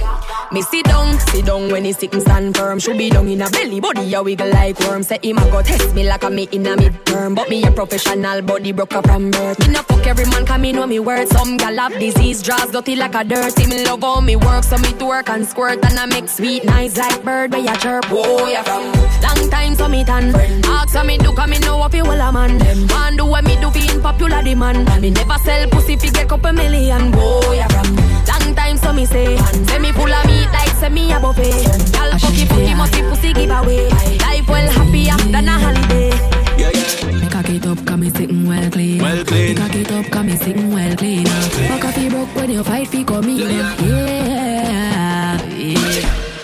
Me 0.52 0.60
sit 0.60 0.84
down, 0.84 1.18
sit 1.18 1.46
down 1.46 1.70
when 1.70 1.82
he 1.82 1.92
sick 1.94 2.12
and 2.12 2.20
stand 2.20 2.54
firm. 2.54 2.78
Should 2.78 2.98
be 2.98 3.08
down 3.08 3.26
in 3.26 3.40
a 3.40 3.48
belly, 3.48 3.80
body 3.80 4.12
a 4.12 4.22
wiggle 4.22 4.50
like 4.50 4.78
worm. 4.80 5.02
Say 5.02 5.18
him 5.22 5.38
a 5.38 5.50
go 5.50 5.62
test 5.62 5.94
me 5.94 6.06
like 6.06 6.24
a 6.24 6.28
me 6.28 6.46
in 6.52 6.66
a 6.66 6.76
midterm. 6.76 7.34
But 7.34 7.48
me 7.48 7.64
a 7.64 7.70
professional, 7.70 8.42
body 8.42 8.72
broke 8.72 8.92
up 8.92 9.06
from 9.06 9.30
birth. 9.30 9.58
Me 9.60 9.72
no 9.72 9.80
fuck 9.82 10.06
every 10.06 10.26
man, 10.26 10.44
come 10.44 10.60
me 10.60 10.72
know 10.72 10.86
me 10.86 10.98
words. 10.98 11.30
Some 11.30 11.56
gal 11.56 11.76
have 11.78 11.98
disease, 11.98 12.42
draws 12.42 12.70
dirty 12.70 12.96
like 12.96 13.14
a 13.14 13.24
dirt. 13.24 13.52
See 13.52 13.66
me 13.66 13.82
love 13.86 14.02
how 14.02 14.20
me 14.20 14.36
work, 14.36 14.64
so 14.64 14.76
me 14.76 14.92
to 14.92 15.06
work 15.06 15.30
and 15.30 15.46
squirt. 15.46 15.82
And 15.86 15.98
I 15.98 16.04
make 16.04 16.28
sweet 16.28 16.66
nice 16.66 16.98
like 16.98 17.24
bird 17.24 17.52
where 17.52 17.62
ya 17.62 17.74
chirp. 17.76 18.04
Whoa, 18.10 18.46
ya 18.48 18.62
from 18.62 18.92
long 19.22 19.50
time 19.50 19.74
so 19.74 19.88
me 19.88 20.04
tan. 20.04 20.34
Ask 20.66 20.94
how 20.94 21.02
me 21.02 21.16
do, 21.16 21.32
cause 21.32 21.48
me 21.48 21.60
know 21.60 21.78
what 21.78 21.94
you 21.94 22.04
will 22.04 22.20
a 22.20 22.30
man. 22.30 22.58
Man 22.88 23.16
do 23.16 23.24
what 23.24 23.44
me 23.44 23.56
do, 23.58 23.70
in 23.72 24.02
popular 24.02 24.42
demand. 24.42 24.84
Me 25.00 25.08
never 25.08 25.38
sell 25.44 25.66
pussy, 25.70 25.96
fi 25.96 26.10
get 26.10 26.28
couple 26.28 26.52
million. 26.52 27.10
Whoa, 27.12 27.52
ya 27.52 27.66
from 27.68 27.96
long 27.96 28.41
time 28.72 28.84
so 28.84 28.92
me 28.92 29.04
say. 29.04 29.36
Say 29.36 29.78
me 29.78 29.92
full 29.92 30.12
of 30.12 30.26
meat 30.26 30.50
like 30.52 30.74
say 30.80 30.88
me 30.88 31.12
a 31.12 31.20
buffet. 31.20 31.52
Gal 31.92 32.10
fucky 32.18 32.46
fucky 32.46 32.76
must 32.76 32.92
be 32.92 33.02
pussy 33.02 33.32
giveaway. 33.32 33.88
Life 34.18 34.48
well 34.48 34.70
happier 34.70 35.16
than 35.30 35.48
a 35.48 35.58
holiday. 35.58 36.10
Yeah, 36.58 36.70
yeah. 36.70 37.20
Me 37.20 37.28
cock 37.28 37.48
it 37.48 37.66
up, 37.66 37.86
cause 37.86 37.98
me 37.98 38.10
sitting 38.10 38.48
well 38.48 38.70
clean. 38.70 39.02
Well 39.02 39.24
clean. 39.24 39.48
Me 39.48 39.54
cock 39.54 39.74
it 39.74 39.92
up, 39.92 40.06
cause 40.10 40.24
me 40.24 40.36
sitting 40.36 40.72
well 40.72 40.96
clean. 40.96 41.26
Fuck 41.26 41.84
off, 41.84 41.98
you 41.98 42.10
broke 42.10 42.34
when 42.34 42.50
you 42.50 42.64
fight, 42.64 42.88
fi 42.88 43.04
come 43.04 43.28
in. 43.28 43.38
Yeah, 43.38 43.76
yeah. 43.82 44.90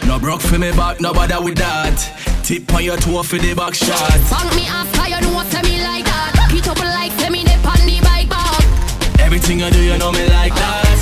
No 0.07 0.19
broke 0.19 0.41
for 0.41 0.59
me 0.59 0.71
back, 0.73 1.01
no 1.01 1.13
bother 1.13 1.43
with 1.43 1.59
that. 1.59 1.99
Tip 2.43 2.73
on 2.75 2.85
your 2.85 2.97
toe 2.97 3.23
for 3.23 3.39
the 3.39 3.55
back 3.55 3.75
shot. 3.75 4.21
Funk 4.33 4.55
me 4.55 4.67
after 4.67 5.09
you 5.09 5.21
know 5.21 5.43
say 5.51 5.63
me 5.63 5.83
like 5.83 6.05
that. 6.05 6.49
Hit 6.51 6.69
up 6.69 6.79
like 6.79 7.13
say 7.21 7.31
me 7.31 7.45
dip 7.45 7.65
on 7.65 7.87
the 7.87 8.01
bike 8.03 8.29
back. 8.29 9.21
Everything 9.21 9.63
I 9.63 9.71
do, 9.71 9.83
you 9.83 9.99
know 9.99 10.13
me 10.13 10.27
like 10.29 10.55
that. 10.55 10.98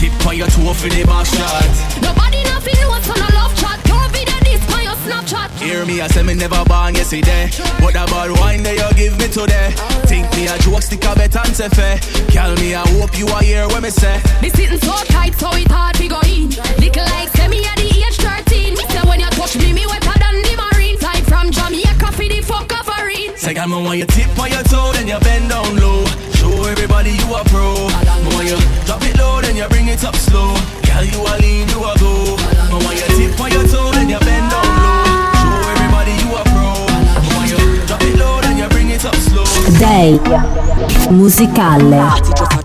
Tip 0.00 0.26
on 0.26 0.34
your 0.34 0.46
toe 0.48 0.72
for 0.72 0.88
the 0.88 1.04
back 1.04 1.26
shot. 1.26 1.68
Nobody 2.00 2.40
nothing 2.48 2.72
knows 2.80 3.04
on 3.04 3.20
a 3.20 3.28
love 3.36 3.52
chat. 3.52 3.76
Your 3.84 4.08
video 4.08 4.32
this 4.48 4.64
on 4.72 4.80
your 4.80 4.96
Snapchat. 5.04 5.52
Hear 5.60 5.84
me, 5.84 6.00
I 6.00 6.08
say 6.08 6.22
me 6.22 6.32
never 6.32 6.64
born 6.64 6.94
yesterday. 6.94 7.52
But 7.84 7.92
the 7.92 8.08
bad 8.08 8.32
wine 8.40 8.62
that 8.62 8.80
you 8.80 8.88
give 8.96 9.18
me 9.20 9.28
today. 9.28 9.76
Think 10.08 10.24
me 10.32 10.48
a 10.48 10.56
joke, 10.64 10.80
stick 10.80 11.04
a 11.04 11.12
bet 11.12 11.36
and 11.36 11.52
say 11.52 11.68
fair. 11.68 12.00
Call 12.32 12.56
me, 12.56 12.72
I 12.74 12.80
hope 12.96 13.12
you 13.18 13.28
are 13.28 13.42
here 13.44 13.68
when 13.68 13.82
me 13.82 13.90
say. 13.90 14.16
Me 14.40 14.48
sitting 14.48 14.80
so 14.80 14.96
tight, 15.04 15.36
so 15.36 15.52
it 15.52 15.68
hard 15.68 15.96
to 16.00 16.08
go 16.08 16.16
in. 16.24 16.48
Little 16.80 17.04
like 17.12 17.36
me 17.52 17.60
at 17.68 17.76
the 17.76 17.92
age 17.92 18.16
13. 18.16 18.72
Me 18.72 18.84
say 18.88 19.04
when 19.04 19.20
you 19.20 19.28
touch 19.36 19.60
me, 19.60 19.76
me 19.76 19.84
wetter 19.84 20.16
than 20.16 20.40
the 20.40 20.56
marine. 20.56 20.96
Fly 20.96 21.20
from 21.28 21.52
Jamaica 21.52 22.08
for 22.16 22.24
the 22.24 22.40
fuck 22.40 22.72
offering. 22.72 23.36
Say, 23.36 23.52
me 23.52 23.76
want 23.84 24.00
you 24.00 24.08
tip 24.08 24.32
on 24.40 24.48
your 24.48 24.64
it 30.00 30.06
up 30.06 30.16
slow. 30.16 30.54
Girl, 30.86 31.04
you 31.04 31.20
a 31.20 31.34
lean, 31.40 31.68
you 31.68 31.80
a 31.84 31.92
go. 31.98 32.36
Me 32.70 32.84
want 32.84 32.96
you 32.96 33.28
tip 33.28 33.40
on 33.40 33.50
your 33.52 33.66
toe, 33.66 33.90
then 33.92 34.08
you 34.08 34.18
bend 34.20 34.50
down 34.50 34.64
low. 34.84 35.04
Show 35.40 35.70
everybody 35.74 36.12
you 36.22 36.30
a 36.36 36.42
pro. 36.52 36.86
Me 37.20 37.28
want 37.36 37.50
you 37.50 37.86
drop 37.86 38.02
it 38.02 38.16
low, 38.18 38.40
then 38.40 38.56
you 38.58 38.68
bring 38.68 38.90
it 38.90 39.04
up 39.04 39.14
slow. 39.14 39.44
Day 39.78 40.18
musicale. 41.10 42.59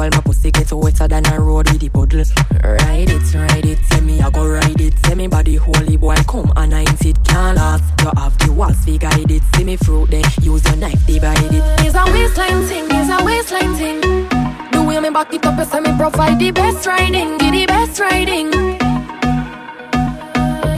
While 0.00 0.10
my 0.12 0.20
pussy 0.22 0.50
get 0.50 0.72
wetter 0.72 1.06
than 1.06 1.26
a 1.26 1.38
road 1.38 1.68
with 1.70 1.80
the 1.80 1.90
puddle. 1.90 2.24
Ride 2.64 3.10
it, 3.10 3.34
ride 3.34 3.66
it, 3.66 3.78
say 3.90 4.00
me 4.00 4.18
I 4.18 4.30
go 4.30 4.48
ride 4.48 4.80
it. 4.80 4.94
Say 5.04 5.14
me 5.14 5.26
body 5.26 5.56
holy 5.56 5.98
boy 5.98 6.16
come 6.26 6.50
and 6.56 6.74
I 6.74 6.84
it 7.04 7.22
can't 7.22 7.58
last. 7.58 7.84
You 8.00 8.10
have 8.16 8.38
the 8.38 8.50
walls 8.50 8.78
we 8.86 8.96
guide 8.96 9.30
it. 9.30 9.42
See 9.54 9.64
me 9.64 9.76
fruit 9.76 10.10
there, 10.10 10.22
use 10.40 10.64
your 10.64 10.76
knife 10.76 11.04
divide 11.06 11.52
it. 11.52 11.62
It's 11.84 11.94
a 11.94 12.04
waistline 12.12 12.62
thing, 12.64 12.86
it's 12.88 13.10
a 13.12 13.22
waistline 13.22 13.74
thing. 13.74 14.00
The 14.72 14.82
way 14.82 15.00
me 15.00 15.10
back 15.10 15.34
it 15.34 15.44
up, 15.44 15.58
you 15.58 15.80
me 15.82 15.98
provide 15.98 16.38
the 16.38 16.50
best 16.50 16.86
riding, 16.86 17.36
give 17.36 17.52
the 17.52 17.66
best 17.66 18.00
riding. 18.00 18.48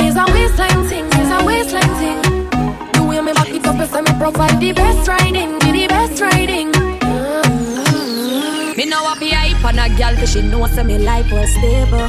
It's 0.02 0.17
a 0.19 0.25
waistline 0.35 0.83
thing, 0.91 1.07
it's 1.07 1.31
a 1.31 1.45
waistline 1.47 1.95
thing. 2.02 2.19
The 2.93 3.07
way 3.09 3.21
me 3.21 3.33
back 3.33 3.50
it 3.50 3.64
up, 3.67 3.79
you 3.79 4.02
me 4.02 4.19
provide 4.19 4.59
the 4.59 4.73
best 4.73 5.07
riding, 5.07 5.61
give 5.61 5.75
the 5.75 5.87
best 5.87 6.21
riding. 6.21 6.92
Me 8.76 8.87
know 8.87 9.05
a 9.05 9.14
hype 9.14 9.64
on 9.67 9.79
a 9.79 9.87
girl, 9.99 10.17
cause 10.17 10.33
she 10.33 10.41
know 10.41 10.67
say 10.67 10.83
me 10.83 10.97
life 10.97 11.31
was 11.31 11.50
stable. 11.52 12.09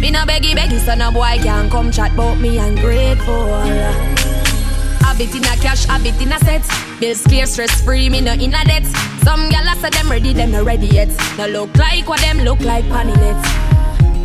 Me 0.00 0.10
no 0.10 0.20
beggy 0.20 0.54
beggy, 0.54 0.78
so 0.78 0.94
no 0.94 1.12
boy 1.12 1.36
can 1.42 1.68
come 1.68 1.92
chat 1.92 2.16
bout 2.16 2.38
me 2.38 2.56
ungrateful. 2.56 3.60
Habit 5.04 5.34
in 5.34 5.44
a 5.44 5.54
cash, 5.60 5.84
habit 5.84 6.18
in 6.22 6.32
a 6.32 6.38
set. 6.38 6.62
Bills 6.98 7.22
clear, 7.24 7.44
stress 7.44 7.82
free, 7.82 8.08
me 8.08 8.22
no 8.22 8.32
in 8.32 8.54
a 8.54 8.64
debt. 8.64 8.84
Some 9.22 9.50
gyal 9.50 9.74
say 9.82 9.90
them 9.90 10.10
ready, 10.10 10.32
them 10.32 10.50
no 10.50 10.64
ready 10.64 10.86
yet. 10.86 11.10
No 11.36 11.46
look 11.46 11.76
like 11.76 12.08
what 12.08 12.20
them 12.20 12.38
look 12.38 12.60
like 12.60 12.88
panny 12.88 13.12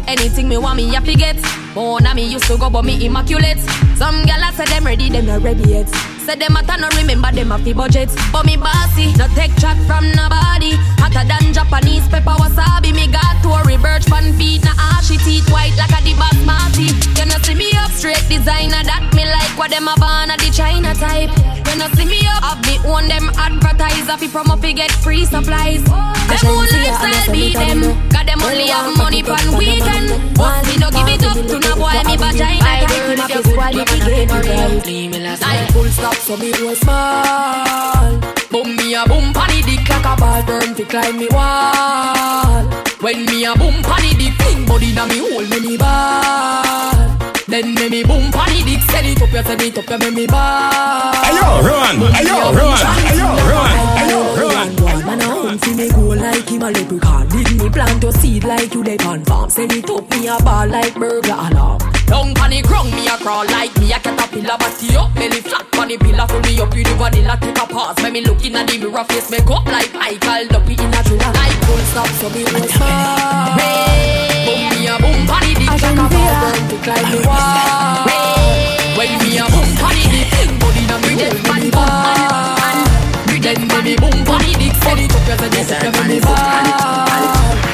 Anything 0.08 0.48
me 0.48 0.58
want 0.58 0.78
me 0.78 0.88
happy 0.88 1.16
get. 1.16 1.36
More 1.76 2.00
na 2.00 2.14
me 2.14 2.32
used 2.32 2.46
to 2.46 2.58
go, 2.58 2.70
but 2.70 2.86
me 2.86 3.06
immaculate. 3.06 3.60
Some 3.98 4.24
gyal 4.24 4.54
say 4.54 4.66
them 4.66 4.86
ready, 4.86 5.10
them 5.10 5.26
no 5.26 5.38
ready 5.38 5.68
yet. 5.70 6.19
Say 6.30 6.36
them 6.36 6.56
a 6.58 6.78
no 6.78 6.88
remember 6.96 7.32
them 7.32 7.50
have 7.50 7.66
the 7.66 7.74
budget. 7.74 8.08
But 8.32 8.46
me 8.46 8.56
bossy, 8.56 9.12
no 9.18 9.26
take 9.34 9.50
chat 9.58 9.76
from 9.90 10.06
nobody. 10.14 10.78
Hotter 11.02 11.26
than 11.26 11.54
Japanese 11.54 12.08
pepper 12.08 12.38
wasabi. 12.38 12.94
Me 12.94 13.08
got 13.08 13.42
to 13.42 13.50
a 13.50 13.64
reverse 13.66 14.06
fan 14.06 14.38
feet, 14.38 14.64
na 14.64 14.70
ashy 14.94 15.18
ah, 15.18 15.26
teeth 15.26 15.50
white 15.50 15.74
like 15.76 15.90
a 15.90 16.04
the 16.06 16.14
basmati. 16.14 16.94
You 17.18 17.26
know 17.26 17.42
see 17.42 17.56
me 17.56 17.72
up 17.82 17.90
straight 17.90 18.22
designer 18.30 18.84
that 18.86 19.10
me 19.16 19.26
like 19.26 19.58
what 19.58 19.72
them 19.72 19.88
a 19.88 19.96
born 19.98 20.30
the 20.30 20.54
China 20.54 20.94
type. 20.94 21.59
You 21.70 21.78
know 21.78 21.88
see 21.94 22.06
me 22.06 22.26
up, 22.26 22.58
me 22.66 22.82
own 22.82 23.08
them 23.08 23.30
advertiser 23.38 24.18
fi 24.18 24.28
promo 24.28 24.60
fi 24.60 24.74
get 24.74 24.92
free 24.92 25.26
supplies. 25.26 25.84
Them 25.84 26.42
own 26.50 26.66
lifestyle 26.66 27.32
beat 27.32 27.54
them, 27.54 28.10
got 28.10 28.26
them 28.26 28.42
only 28.42 28.68
have 28.74 28.98
money 28.98 29.22
pan 29.22 29.56
weekend. 29.56 30.10
But 30.34 30.66
me 30.66 30.78
no 30.82 30.90
give 30.90 31.08
it 31.08 31.24
up 31.24 31.38
to 31.38 31.60
no 31.60 31.76
boy 31.78 31.94
me 32.10 32.18
vagina 32.18 32.60
tight. 32.60 32.90
If 32.90 33.30
you 33.30 33.54
good, 33.54 33.76
me 33.78 34.02
game 34.02 35.14
alright. 35.14 35.44
I 35.44 35.68
full 35.72 35.86
stop 35.86 36.16
so 36.16 36.38
me 36.38 36.52
roll 36.58 36.74
small. 36.74 38.18
Boom 38.50 38.76
me 38.76 38.96
a 38.96 39.06
boom 39.06 39.32
panny 39.32 39.62
dick 39.62 39.69
like 39.90 40.06
a 40.06 40.16
ball 40.16 40.42
burn 40.46 40.76
fi 40.76 40.84
climb 40.86 41.18
me 41.18 41.28
wall. 41.32 42.64
When 43.02 43.26
me 43.26 43.46
a 43.46 43.54
boom 43.56 43.76
panny 43.84 44.14
dick, 44.20 44.34
fling 44.40 44.66
body 44.66 44.94
na 44.94 45.06
me 45.08 45.18
hole 45.20 45.48
me 45.66 45.78
ball. 45.78 46.96
Then 47.48 47.74
me 47.76 47.90
me 47.90 48.04
boom 48.04 48.32
panny 48.32 48.62
dick, 48.64 48.82
send 48.92 49.08
it 49.08 49.22
up, 49.22 49.34
you 49.34 49.44
send 49.44 49.62
it 49.62 49.78
up, 49.78 49.90
you 49.90 49.98
me 49.98 50.10
me 50.16 50.28
ball. 50.28 51.14
Ayo, 51.28 51.48
run! 51.68 51.96
Ayo, 52.20 52.38
run! 52.54 52.80
Ayo, 53.10 53.30
run! 53.50 53.74
Ayo, 54.02 54.09
man 55.10 55.22
a 55.22 55.26
home 55.26 55.58
see 55.60 55.74
me 55.76 55.90
go 55.90 56.14
like 56.14 56.50
him 56.50 56.62
a 56.62 56.70
leprechaun. 56.72 57.28
Did 57.30 57.52
me 57.58 57.70
plant 57.70 58.04
your 58.04 58.12
seed 58.14 58.44
like 58.44 58.74
you 58.74 58.84
dey 58.84 58.98
on 59.06 59.24
farm 59.26 59.50
Send 59.50 59.72
it 59.74 59.90
up 59.90 60.10
me 60.12 60.28
a 60.28 60.38
ball 60.44 60.68
like 60.68 60.94
burglar 60.96 61.50
alarm. 61.50 61.80
Down 62.06 62.34
pan 62.36 62.52
the 62.52 62.62
ground 62.62 62.92
me 62.92 63.08
a 63.08 63.18
crawl 63.18 63.46
like 63.46 63.76
me 63.80 63.92
a 63.92 64.00
caterpillar. 64.00 64.58
Body 64.62 64.96
up 64.96 65.14
belly 65.16 65.42
flat 65.42 65.66
pan 65.72 65.88
the 65.88 65.98
pillar. 65.98 66.28
Full 66.28 66.42
me 66.42 66.60
up 66.62 66.74
with 66.74 66.88
the 66.88 66.94
vanilla 66.96 67.38
take 67.42 67.58
a 67.58 67.66
pass 67.66 67.96
When 68.04 68.14
me 68.14 68.22
look 68.22 68.44
in 68.46 68.56
a 68.56 68.62
the 68.66 68.78
mirror 68.78 69.04
face 69.06 69.30
make 69.32 69.50
up 69.50 69.66
like 69.66 69.94
Michael 69.94 70.48
Duppy 70.50 70.74
in 70.74 70.94
a 70.94 71.02
thriller. 71.04 71.32
Like 71.34 71.58
full 71.66 71.84
stop 71.90 72.10
so 72.22 72.30
me 72.30 72.44
was 72.44 72.70
smart 72.70 73.58
Boom 74.46 74.62
me 74.70 74.88
a 74.88 74.96
boom 75.02 75.20
pan 75.26 75.42
the 75.42 75.54
dick 75.58 75.74
like 75.74 75.98
a 75.98 76.08
burn 76.14 76.62
to 76.70 76.78
climb 76.86 77.08
the 77.10 77.20
wall. 77.26 78.06
When 78.98 79.12
me 79.26 79.32
a 79.42 79.46
boom 79.50 79.70
pan 79.82 79.96
the 79.98 80.22
dick 80.30 80.50
Body 80.62 80.84
na 80.86 80.98
me 81.02 81.14
the 81.18 81.72
ball 81.74 82.49
then 83.56 83.68
me 83.68 83.82
me 83.82 83.96
boom 83.96 84.24
body 84.26 84.54
dick 84.62 84.76
Send 84.84 85.00
it 85.00 85.12
up, 85.16 85.28
you 85.28 85.64
send 85.64 85.84
it 85.84 85.90
up, 85.90 85.96
you 85.96 86.14
me 86.14 86.20
ball 86.22 87.10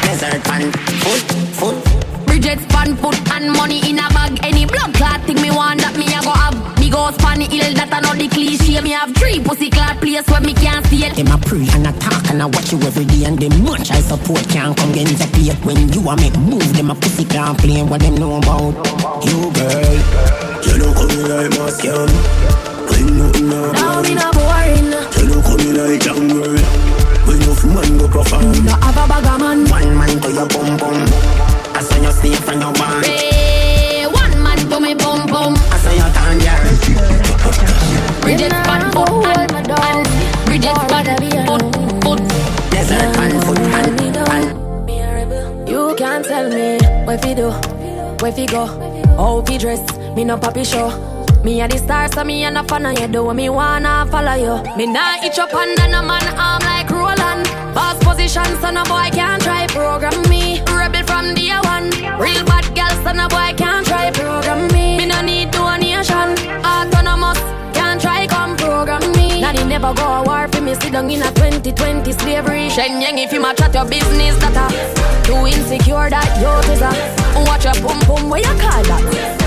Desert 0.03 0.43
pan 0.43 0.71
foot, 1.03 1.25
foot. 1.51 2.25
Bridget 2.25 2.59
span 2.61 2.95
foot 2.97 3.17
and 3.31 3.51
money 3.51 3.89
in 3.89 3.99
a 3.99 4.07
bag. 4.09 4.39
Any 4.43 4.65
blood 4.65 4.93
clot 4.93 5.21
thing 5.21 5.41
me 5.41 5.51
want 5.51 5.81
that 5.81 5.97
me 5.97 6.05
a 6.13 6.21
go 6.21 6.31
have. 6.31 6.55
Me 6.79 6.89
go 6.89 7.11
span 7.11 7.39
the 7.39 7.45
hill 7.45 7.73
that 7.73 7.91
I 7.91 7.99
know 7.99 8.13
the 8.13 8.27
cliche. 8.27 8.79
Me 8.81 8.91
have 8.91 9.13
three 9.15 9.39
pussy 9.39 9.69
clot 9.69 9.97
place 9.99 10.27
where 10.29 10.41
me 10.41 10.53
can't 10.53 10.85
see 10.87 11.03
it. 11.05 11.15
Them 11.15 11.27
a 11.27 11.37
pray 11.37 11.67
and 11.73 11.87
a 11.87 11.91
talk 11.99 12.29
and 12.29 12.41
I 12.41 12.45
watch 12.45 12.71
you 12.71 12.79
every 12.81 13.05
day 13.05 13.25
and 13.25 13.37
them 13.39 13.63
much 13.63 13.91
I 13.91 13.99
support 13.99 14.47
can't 14.49 14.77
come 14.77 14.93
get 14.93 15.07
the 15.07 15.27
plate 15.33 15.59
when 15.65 15.89
you 15.91 16.01
a 16.07 16.15
make 16.15 16.37
move. 16.37 16.71
Them 16.75 16.91
a 16.91 16.95
pussy 16.95 17.25
can't 17.25 17.57
play 17.57 17.81
what 17.83 18.01
them 18.01 18.15
know 18.15 18.37
about. 18.37 18.75
You 19.25 19.51
girl, 19.51 19.95
you 20.63 20.73
don't 20.79 20.95
come 20.95 21.11
in 21.11 21.27
like 21.27 21.51
my 21.51 21.67
scam. 21.71 22.74
Boring. 24.35 24.91
you 25.29 25.41
come 25.41 25.59
in 25.59 25.75
like 25.77 26.01
jungle. 26.01 26.55
Go 28.15 28.23
have 28.23 28.95
a 28.95 29.07
bag 29.07 29.25
of 29.25 29.39
man. 29.39 29.65
one 29.69 29.97
man 29.97 30.19
your 30.29 30.47
bum 30.47 30.77
bum. 30.77 31.05
You. 32.73 33.03
Hey, 33.03 34.05
one 34.05 34.41
man 34.43 34.57
me 34.79 34.93
bum 34.93 35.25
bum. 35.27 35.55
You 45.67 45.95
turn 45.95 45.97
can't 45.97 46.25
tell 46.25 46.49
me 46.49 46.77
where 47.05 47.17
fi 47.17 47.33
do, 47.33 47.51
where 48.21 48.31
fi 48.31 48.45
go, 48.45 48.65
how 49.17 49.41
fi 49.41 49.57
dress. 49.57 49.81
Me 50.15 50.23
no 50.23 50.37
papi 50.37 50.65
show. 50.65 51.14
Me 51.45 51.61
a 51.61 51.67
the 51.67 51.77
star, 51.77 52.11
so 52.11 52.23
me 52.23 52.43
a 52.43 52.49
no 52.49 52.63
fan 52.63 52.87
of 52.87 52.99
you. 52.99 53.07
Do 53.07 53.23
what 53.25 53.35
me 53.35 53.49
wanna 53.49 54.07
follow 54.09 54.33
you. 54.33 54.55
Me 54.75 54.87
nah 54.87 55.21
itch 55.23 55.37
up 55.37 55.53
under 55.53 55.87
no 55.87 56.01
man 56.01 56.25
arm 56.39 56.63
like 56.63 56.89
Roland. 56.89 57.45
Boss 57.75 58.03
position, 58.03 58.49
so 58.59 58.71
no 58.71 58.83
boy 58.85 59.13
can't 59.13 59.39
try 59.43 59.67
program 59.67 60.17
me. 60.27 60.59
Rebel 60.73 61.03
from 61.03 61.35
day 61.35 61.53
one. 61.61 61.91
Real 62.17 62.43
bad 62.49 62.65
girl, 62.73 62.89
so 63.05 63.11
no 63.13 63.27
boy 63.27 63.53
can't 63.61 63.85
try 63.85 64.09
program 64.09 64.73
me. 64.73 64.97
Me 64.97 65.05
no 65.05 65.21
need 65.21 65.51
donation. 65.51 66.33
Autonomous, 66.65 67.37
can't 67.77 68.01
try 68.01 68.25
come 68.25 68.57
program 68.57 69.05
me. 69.11 69.39
Nanny 69.39 69.63
never 69.65 69.93
go 69.93 70.01
a 70.01 70.23
war 70.23 70.47
for 70.47 70.61
me. 70.61 70.73
Sit 70.73 70.93
down 70.93 71.11
in 71.11 71.21
a 71.21 71.29
2020 71.29 72.11
slavery. 72.11 72.69
Shenyeng 72.73 73.23
if 73.23 73.31
you 73.31 73.39
match 73.39 73.61
at 73.61 73.71
your 73.71 73.85
business, 73.85 74.35
that 74.41 74.57
a 74.57 74.65
too 75.27 75.45
insecure 75.45 76.09
that 76.09 76.25
you 76.41 76.73
is 76.73 76.81
a 76.81 76.89
watch 77.45 77.65
your 77.65 77.75
pum 77.85 78.01
pum. 78.01 78.31
Where 78.31 78.41
you 78.41 78.55
call 78.57 78.81
that? 78.89 79.44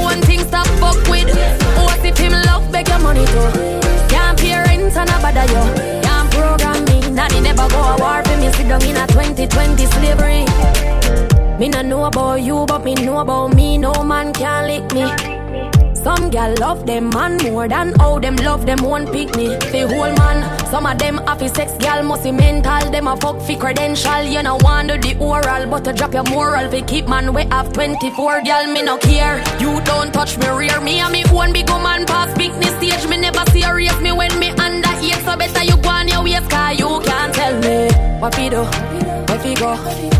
Own 0.00 0.20
thing, 0.22 0.40
stop 0.40 0.66
fuck 0.80 0.96
with. 1.08 1.28
What 1.76 2.04
if 2.04 2.18
him 2.18 2.32
love 2.32 2.70
beg 2.72 2.88
your 2.88 2.98
money 3.00 3.24
too? 3.26 3.48
Can't 4.08 4.38
pay 4.38 4.56
rent 4.56 4.96
and 4.96 5.10
a 5.10 5.18
bother 5.22 5.46
you. 5.52 5.62
Can't 6.02 6.30
program 6.30 6.84
me. 6.86 7.10
Nanny 7.10 7.40
never 7.40 7.68
go 7.68 7.80
a 7.80 7.96
war 7.98 8.22
for 8.24 8.36
me. 8.38 8.50
Sit 8.52 8.68
down 8.68 8.82
in 8.82 8.96
a 8.96 9.06
2020 9.06 9.86
slavery. 9.86 10.44
Me 11.58 11.68
not 11.68 11.86
know 11.86 12.04
about 12.04 12.42
you, 12.42 12.66
but 12.66 12.84
me 12.84 12.94
know 12.94 13.18
about 13.18 13.54
me. 13.54 13.78
No 13.78 13.92
man 14.04 14.32
can 14.32 14.66
lick 14.66 14.92
me. 14.92 15.33
Some 16.04 16.28
gal 16.28 16.54
love 16.60 16.84
them 16.84 17.08
man 17.08 17.38
more 17.38 17.66
than 17.66 17.94
how 17.94 18.18
them 18.18 18.36
love 18.36 18.66
them 18.66 18.80
one 18.80 19.06
pick 19.10 19.34
me. 19.36 19.46
Whole 19.72 20.12
man, 20.12 20.44
some 20.66 20.84
of 20.84 20.98
them 20.98 21.16
happy 21.16 21.48
sex 21.48 21.72
gal 21.78 22.02
must 22.02 22.24
be 22.24 22.30
mental. 22.30 22.90
Them 22.90 23.08
a 23.08 23.16
fuck 23.16 23.40
fi 23.40 23.56
credential. 23.56 24.22
You 24.22 24.42
know 24.42 24.58
do 24.58 24.98
the 24.98 25.16
oral, 25.18 25.66
but 25.66 25.82
to 25.84 25.94
drop 25.94 26.12
your 26.12 26.24
moral 26.24 26.70
fi 26.70 26.82
keep 26.82 27.08
man 27.08 27.32
we 27.32 27.44
have 27.44 27.72
24 27.72 28.42
gal 28.42 28.70
me 28.70 28.82
no 28.82 28.98
care. 28.98 29.38
You 29.58 29.80
don't 29.86 30.12
touch 30.12 30.36
me 30.36 30.46
rear 30.48 30.78
me 30.82 30.98
and 30.98 31.10
me 31.10 31.24
one 31.30 31.54
big 31.54 31.70
woman 31.70 32.04
pass 32.04 32.36
picnic 32.36 32.68
stage. 32.76 33.08
Me 33.08 33.16
never 33.16 33.50
serious 33.50 33.98
me 34.02 34.12
when 34.12 34.38
me 34.38 34.50
under 34.50 34.94
eight, 35.00 35.24
so 35.24 35.38
better 35.38 35.64
you 35.64 35.78
go 35.78 35.88
on 35.88 36.06
your 36.06 36.22
waist, 36.22 36.50
cause 36.50 36.78
you 36.78 37.00
can't 37.00 37.32
tell 37.32 37.58
me 37.62 37.88
what 38.20 38.34
fi 38.34 38.50
do, 38.50 38.62
where 38.62 39.38
fi 39.38 39.54
go, 39.54 39.74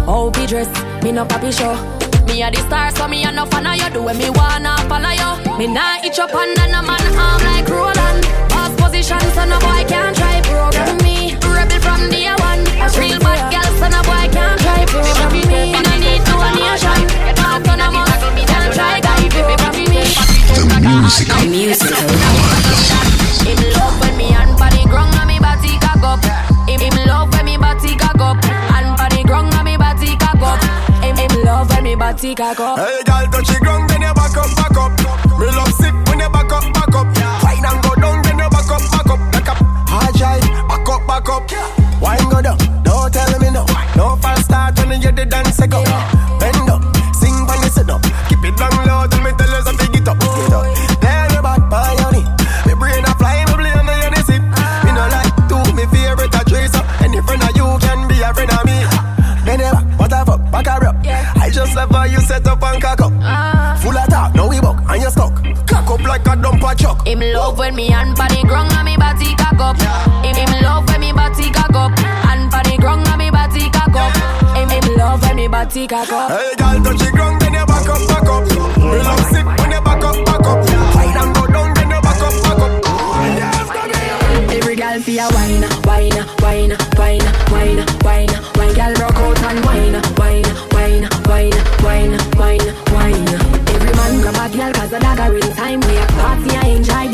how 0.06 0.30
fi 0.30 0.46
dress. 0.46 1.04
Me 1.04 1.12
no 1.12 1.26
papi 1.26 1.52
show. 1.52 2.13
Me 2.26 2.42
a 2.42 2.50
the 2.50 2.58
star, 2.66 2.90
so 2.90 3.06
me 3.08 3.24
a 3.24 3.32
no 3.32 3.46
fan 3.46 3.66
of 3.66 3.76
you. 3.76 3.90
Do 3.90 4.02
what 4.02 4.16
me 4.16 4.30
wanna 4.30 4.76
follow 4.88 5.10
you. 5.10 5.58
Me 5.58 5.66
nah 5.66 6.02
itch 6.04 6.18
up 6.18 6.34
under 6.34 6.66
no 6.68 6.82
man 6.82 7.18
arm 7.18 7.42
like 7.44 7.68
Roland. 7.68 7.93
When 32.34 32.46
me 32.46 32.54
body 32.54 32.56
cock 32.56 32.60
up. 32.60 32.78
Hey, 32.78 33.02
girl, 33.04 33.33
love 67.34 67.58
when 67.58 67.74
me 67.74 67.88
hand 67.88 68.18
on 68.18 68.28
the 68.28 68.42
ground 68.46 68.72
and 68.72 68.84
me 68.86 68.96
body 68.96 69.34
cock 69.34 69.58
up. 69.58 69.76
Him, 70.24 70.36
him 70.38 70.62
love 70.62 70.86
when 70.88 71.00
me 71.00 71.12
body 71.12 71.50
cock 71.50 71.74
up. 71.74 71.90
Hand 71.98 72.54
on 72.54 72.62
the 72.62 72.76
ground 72.78 73.06
and 73.08 73.18
me 73.18 73.30
body 73.30 73.68
cock 73.70 73.94
up. 73.94 74.14
Him, 74.54 74.68
him 74.70 74.96
love 74.96 75.20
when 75.22 75.36
me 75.36 75.48
body 75.48 75.86
cock 75.86 76.12
up. 76.12 76.30
Hey, 76.30 76.54
girl, 76.54 76.78
touch 76.84 76.98
the 77.02 77.10
ground, 77.10 77.40
then 77.42 77.54
you 77.54 77.66
back 77.66 77.88
up, 77.90 78.06
back 78.06 78.28
up. 78.30 78.46
Me 78.78 78.98
love 79.02 79.26
sick 79.34 79.44
when 79.44 79.70
you 79.74 79.82
back 79.82 80.04
up, 80.04 80.16
back 80.24 80.46
up. 80.46 80.58
Wine 80.94 81.18
and 81.18 81.34
go 81.34 81.42
down, 81.50 81.74
then 81.74 81.90
you 81.90 82.00
back 82.06 82.22
up, 82.22 82.34
back 82.46 82.62
up. 82.62 82.72
Every 84.54 84.76
girl 84.76 84.98
fi 85.02 85.18
a 85.18 85.26
wine, 85.34 85.66
wine, 85.90 86.18
wine, 86.38 86.72
wine, 86.94 87.26
wine, 87.50 87.82
wine, 88.06 88.30
wine. 88.54 88.74
Girl 88.78 88.94
rock 89.02 89.18
out 89.18 89.42
and 89.42 89.58
wine, 89.66 89.96
wine, 90.18 90.46
wine, 90.70 91.06
wine, 91.26 91.54
wine, 91.82 92.14
wine, 92.38 92.66
wine. 92.94 93.28
Every 93.74 93.92
man 93.98 94.12
grab 94.22 94.38
a 94.38 94.46
girl 94.56 94.72
'cause 94.72 94.90
the 94.90 94.98
dagger 95.00 95.36
in 95.36 95.48
time. 95.54 95.80
We 95.80 95.96
a 95.96 96.06
party, 96.18 96.50
I 96.56 96.66
enjoy 96.74 97.06
the 97.08 97.13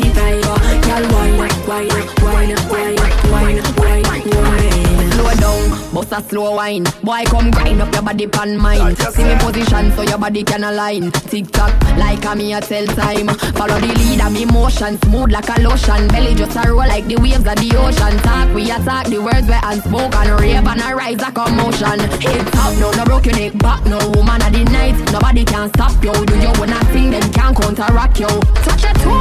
wine, 1.71 1.87
wine, 2.21 2.55
wine, 2.69 2.95
wine, 3.31 3.63
wine, 3.79 4.03
wine, 4.03 4.29
wine. 4.43 5.11
Slow 5.11 5.33
down, 5.35 5.93
bust 5.93 6.11
a 6.11 6.21
slow 6.21 6.55
wine. 6.55 6.83
Boy, 7.03 7.23
come 7.25 7.51
grind 7.51 7.81
up 7.81 7.93
your 7.93 8.03
body 8.03 8.27
pan 8.27 8.57
mine. 8.57 8.95
See 8.95 9.23
me 9.23 9.35
position 9.39 9.91
so 9.93 10.01
your 10.01 10.17
body 10.17 10.43
can 10.43 10.63
align. 10.63 11.11
Tick 11.11 11.49
tock, 11.51 11.73
like 11.97 12.25
a 12.25 12.35
me 12.35 12.53
a 12.53 12.59
tell 12.61 12.85
time. 12.87 13.27
Follow 13.55 13.79
the 13.79 13.87
lead 13.87 14.21
of 14.21 14.33
me 14.33 14.45
motion, 14.45 14.99
smooth 15.03 15.31
like 15.31 15.49
a 15.49 15.61
lotion. 15.61 16.07
Belly 16.09 16.35
just 16.35 16.57
a 16.57 16.67
roll 16.67 16.87
like 16.93 17.05
the 17.07 17.15
waves 17.17 17.47
of 17.47 17.55
the 17.55 17.71
ocean. 17.77 18.17
Talk, 18.19 18.53
we 18.53 18.63
attack 18.71 19.07
the 19.07 19.19
words 19.19 19.47
where 19.47 19.61
unspoken. 19.63 20.27
Rave 20.41 20.67
and 20.67 20.81
a 20.81 20.95
rise 20.95 21.21
a 21.21 21.31
commotion. 21.31 21.99
Hit 22.19 22.45
top, 22.51 22.73
no, 22.79 22.91
no 22.91 23.05
broke 23.05 23.25
your 23.27 23.35
neck 23.35 23.57
back, 23.59 23.85
no 23.85 23.97
woman 24.11 24.41
of 24.43 24.51
the 24.51 24.63
night. 24.65 24.97
Nobody 25.11 25.45
can 25.45 25.69
stop 25.69 25.95
you. 26.03 26.13
Do 26.25 26.35
you 26.35 26.51
wanna 26.59 26.83
sing? 26.91 27.11
Them 27.11 27.31
can't 27.31 27.55
counteract 27.55 28.19
you. 28.19 28.27
Touch 28.65 28.83
your 28.83 28.93
toe 29.03 29.20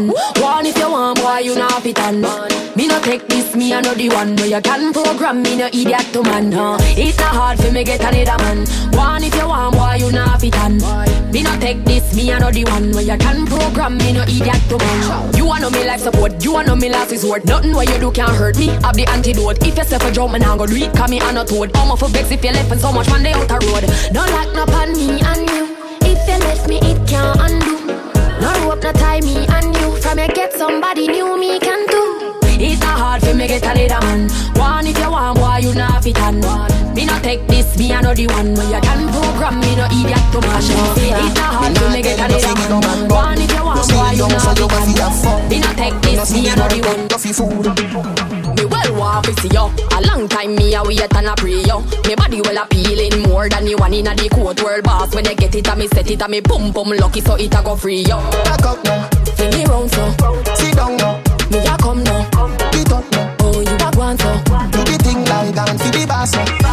man. 0.00 0.14
One 0.40 0.66
if 0.66 0.76
you 0.76 0.90
want, 0.90 1.20
boy, 1.20 1.38
you 1.38 1.54
not 1.54 1.82
fit 1.82 1.98
on. 2.00 2.20
Me 2.76 2.88
no 2.88 3.00
take 3.00 3.26
this, 3.28 3.54
me 3.54 3.72
I 3.72 3.80
know 3.80 3.94
the 3.94 4.08
one. 4.08 4.36
Where 4.36 4.46
you 4.46 4.60
can 4.60 4.92
program 4.92 5.42
me, 5.42 5.56
no 5.56 5.66
idiot 5.66 6.06
to 6.12 6.22
man. 6.22 6.52
Huh? 6.52 6.76
It's 6.96 7.18
not 7.18 7.34
hard 7.34 7.58
for 7.60 7.70
me 7.70 7.84
get 7.84 8.00
another 8.00 8.42
man. 8.42 8.66
One 8.92 9.22
if 9.22 9.34
you 9.34 9.46
want, 9.46 9.74
boy, 9.76 9.96
you 9.98 10.12
not 10.12 10.40
fit 10.40 10.58
on. 10.58 10.78
Me 11.30 11.42
no 11.42 11.54
take 11.60 11.84
this, 11.84 12.14
me 12.14 12.32
I 12.32 12.38
know 12.38 12.50
the 12.50 12.64
one. 12.64 12.92
Where 12.92 13.02
you 13.02 13.16
can 13.18 13.46
program 13.46 13.98
me, 13.98 14.12
no 14.12 14.22
idiot 14.22 14.62
to 14.68 14.78
man. 14.78 15.34
You 15.34 15.46
wanna 15.46 15.70
me 15.70 15.84
life 15.86 16.00
support, 16.00 16.42
you 16.42 16.52
wanna 16.52 16.76
me 16.76 16.88
last 16.88 17.10
resort. 17.10 17.44
Nothing 17.44 17.74
what 17.74 17.88
you 17.88 17.98
do 17.98 18.10
can 18.10 18.28
hurt 18.34 18.58
me. 18.58 18.70
I've 18.82 18.96
the 18.96 19.06
antidote. 19.08 19.62
If 19.62 19.76
you 19.76 19.84
say 19.84 19.98
for 19.98 20.10
jump, 20.10 20.32
man, 20.32 20.42
I 20.42 20.56
go 20.56 20.66
do. 20.66 20.90
Cause 20.92 21.10
me 21.10 21.20
I 21.20 21.32
not 21.32 21.48
toad. 21.48 21.70
I'm 21.76 21.96
for 21.96 22.08
vex 22.08 22.30
if 22.30 22.44
you 22.44 22.50
left 22.50 22.70
and 22.70 22.80
so 22.80 22.92
much 22.92 23.08
man 23.08 23.22
they 23.22 23.32
out 23.32 23.48
the 23.48 23.58
road. 23.70 23.84
Don't 24.12 24.30
like 24.32 24.52
no 24.54 24.66
pan 24.66 24.92
me 24.92 25.20
and 25.20 25.48
you. 25.50 25.76
If 26.02 26.28
you 26.28 26.38
left 26.46 26.68
me, 26.68 26.78
it 26.78 27.08
can't 27.08 27.38
undo. 27.40 28.03
No 28.44 28.52
rope, 28.68 28.82
no 28.82 28.92
tie 28.92 29.20
me 29.22 29.46
and 29.56 29.74
you. 29.80 29.96
From 30.04 30.18
you 30.18 30.28
get 30.28 30.52
somebody 30.52 31.08
new, 31.08 31.38
me 31.40 31.58
can 31.58 31.86
do. 31.88 32.02
It's 32.60 32.78
not 32.80 32.98
hard 32.98 33.22
for 33.22 33.32
me 33.32 33.48
get 33.48 33.64
a 33.64 33.72
leader 33.72 34.00
man. 34.04 34.28
One 34.60 34.86
if 34.86 34.98
you 34.98 35.10
want, 35.10 35.38
boy, 35.38 35.58
you 35.64 35.74
not 35.74 36.04
fit 36.04 36.20
on. 36.20 36.40
Me 36.94 37.06
not 37.06 37.22
take 37.22 37.46
this, 37.48 37.78
me 37.78 37.88
the 37.88 38.26
one. 38.36 38.52
Where 38.54 38.68
you 38.68 38.80
can 38.84 39.08
program 39.08 39.60
me, 39.60 39.74
no 39.76 39.86
idiot 39.86 40.24
to 40.32 40.40
mash 40.44 40.70
up. 40.70 40.98
It's 40.98 41.34
not 41.40 41.54
hard 41.56 41.78
for 41.78 41.88
me 41.88 42.02
get 42.02 42.20
a 42.20 42.26
leader 42.28 42.54
man. 42.54 43.08
One 43.08 43.40
if 43.40 43.50
you 43.50 43.64
want, 43.64 43.88
boy, 43.88 44.12
you 44.12 44.28
not 44.28 44.44
fit 44.44 45.00
on. 45.00 45.48
Me 45.48 45.60
not 45.60 45.76
take 45.76 45.96
this, 46.02 46.32
me 46.32 46.42
the 46.44 47.08
one. 47.96 48.43
Me 48.56 48.64
well 48.64 48.94
want 48.94 49.24
to 49.26 49.32
see 49.40 49.48
yo. 49.48 49.72
A 49.92 50.00
long 50.06 50.28
time 50.28 50.54
me 50.54 50.74
a 50.74 50.82
wait 50.82 51.00
and 51.00 51.26
a 51.26 51.34
pray 51.36 51.62
yo. 51.62 51.80
Me 52.06 52.14
body 52.14 52.40
well 52.40 52.62
appealing 52.62 53.22
more 53.22 53.48
than 53.48 53.64
the 53.64 53.74
one 53.76 53.94
inna 53.94 54.14
the 54.14 54.28
court 54.28 54.62
world 54.62 54.84
boss. 54.84 55.14
When 55.14 55.24
you 55.24 55.34
get 55.34 55.54
it, 55.54 55.68
a 55.68 55.76
me 55.76 55.88
set 55.88 56.10
it, 56.10 56.22
a 56.22 56.28
me 56.28 56.40
boom 56.40 56.72
boom 56.72 56.90
lucky 56.90 57.20
so 57.20 57.34
it 57.34 57.54
a 57.54 57.62
go 57.62 57.76
free 57.76 58.02
yo. 58.02 58.18
Back 58.44 58.64
up 58.64 58.84
now, 58.84 59.08
Fling 59.36 59.52
it 59.54 59.68
round 59.68 59.90
so, 59.90 60.04
sit 60.54 60.76
down 60.76 60.96
now, 60.96 61.22
me 61.50 61.58
a 61.58 61.76
come 61.78 62.02
now. 62.04 62.22
beat 62.72 62.92
up 62.92 63.10
now. 63.12 63.36
Oh 63.40 63.60
you 63.60 63.76
a 63.76 63.98
want 63.98 64.20
so. 64.20 64.32
Do 64.70 64.80
the 64.84 64.98
thing 65.02 65.24
like 65.24 65.54
dance 65.54 65.82
to 65.82 65.90
the 65.90 66.06
bass 66.06 66.32
now. 66.34 66.63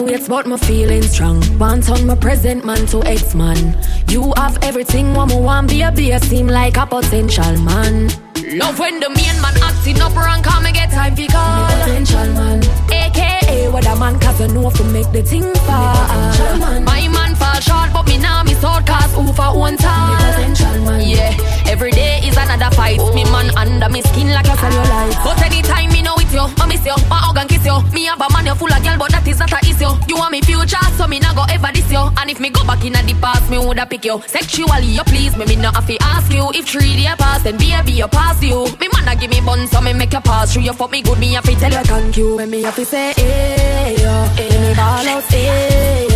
Weights, 0.00 0.28
but 0.28 0.46
my 0.46 0.56
feelings 0.58 1.10
strong. 1.10 1.42
One 1.58 1.82
on 1.90 2.06
my 2.06 2.14
present 2.14 2.64
man 2.64 2.86
to 2.86 3.02
ex 3.04 3.34
man. 3.34 3.76
You 4.08 4.32
have 4.36 4.58
everything, 4.62 5.14
one 5.14 5.28
more 5.28 5.42
one 5.42 5.66
be 5.66 5.82
a 5.82 5.90
beer, 5.90 6.18
seem 6.18 6.48
like 6.48 6.76
a 6.76 6.86
potential 6.86 7.56
man. 7.62 8.08
Love 8.58 8.78
when 8.78 9.00
the 9.00 9.08
main 9.08 9.40
man 9.40 9.56
acting 9.62 10.00
up 10.00 10.14
wrong, 10.14 10.42
come 10.42 10.66
and 10.66 10.74
get 10.74 10.90
time 10.90 11.16
for 11.16 11.26
call. 11.26 11.66
Potential 11.78 12.26
man. 12.34 12.62
AKA 12.90 13.70
what 13.70 13.86
a 13.86 13.96
man, 13.96 14.18
cause 14.20 14.40
I 14.40 14.46
know 14.48 14.70
to 14.70 14.84
make 14.84 15.10
the 15.12 15.22
thing. 15.22 15.42
Man. 15.42 16.84
My 16.84 17.08
man 17.08 17.34
fall 17.56 17.84
short, 17.86 17.92
but 17.92 18.06
me 18.06 18.18
now 18.18 18.42
me 18.42 18.54
sword 18.54 18.86
cause 18.86 19.12
who 19.14 19.32
for 19.32 19.56
one 19.56 19.76
time. 19.76 20.54
Yeah, 21.00 21.36
every 21.66 21.90
day 21.90 22.20
is 22.24 22.36
another 22.36 22.74
fight. 22.74 22.98
Me 23.14 23.24
man 23.24 23.50
under 23.56 23.88
me 23.88 24.02
skin 24.02 24.28
like 24.28 24.46
a 24.46 24.56
cellulite. 24.56 25.24
But 25.24 25.42
anytime 25.42 25.90
me 25.90 26.02
know 26.02 26.14
it's 26.18 26.32
you, 26.32 26.40
I 26.40 26.66
miss 26.66 26.84
you, 26.84 26.96
my 27.08 27.16
hug 27.16 27.38
and 27.38 27.48
kiss 27.48 27.64
you. 27.64 27.80
Me 27.92 28.04
have 28.06 28.20
a 28.20 28.28
man, 28.32 28.46
you 28.46 28.54
full 28.54 28.72
of 28.72 28.82
girl, 28.82 28.98
but 28.98 29.10
that 29.12 29.26
is 29.26 29.38
not 29.38 29.52
a 29.52 29.58
issue. 29.64 29.92
You 30.08 30.16
want 30.16 30.32
me 30.32 30.40
future, 30.42 30.84
so 30.96 31.06
me 31.06 31.18
not 31.20 31.36
go 31.36 31.44
ever 31.48 31.70
this 31.72 31.90
you. 31.90 32.02
And 32.16 32.30
if 32.30 32.40
me 32.40 32.50
go 32.50 32.64
back 32.64 32.84
in 32.84 32.92
the 32.92 33.14
past, 33.20 33.50
me 33.50 33.58
woulda 33.58 33.86
pick 33.86 34.04
you. 34.04 34.20
Sexually, 34.26 34.86
you 34.86 35.04
please 35.04 35.36
me, 35.36 35.44
me 35.46 35.56
not 35.56 35.74
have 35.74 35.86
to 35.86 35.96
ask 36.00 36.32
you. 36.32 36.50
If 36.54 36.68
three 36.68 36.96
day 36.96 37.14
pass, 37.16 37.42
then 37.42 37.56
baby, 37.56 37.92
you 37.92 38.08
pass 38.08 38.42
you. 38.42 38.64
Me 38.80 38.88
man, 38.92 39.08
a 39.08 39.16
give 39.16 39.30
me 39.30 39.40
bun, 39.40 39.66
so 39.68 39.80
me 39.80 39.92
make 39.92 40.12
you 40.12 40.20
pass 40.20 40.52
through. 40.52 40.62
You 40.62 40.72
fuck 40.72 40.90
me 40.90 41.02
good, 41.02 41.18
me 41.18 41.32
have 41.34 41.44
to 41.44 41.54
tell 41.54 41.72
you 41.72 41.84
thank 41.84 42.16
you. 42.16 42.36
When 42.36 42.50
me 42.50 42.62
have 42.62 42.76
to 42.76 42.84
say, 42.84 43.12
hey, 43.16 43.96
yo, 43.98 44.12
hey, 44.36 44.50
me 44.60 44.74
ball 44.74 45.08
out, 45.08 45.24
hey, 45.24 46.08
yo. 46.10 46.15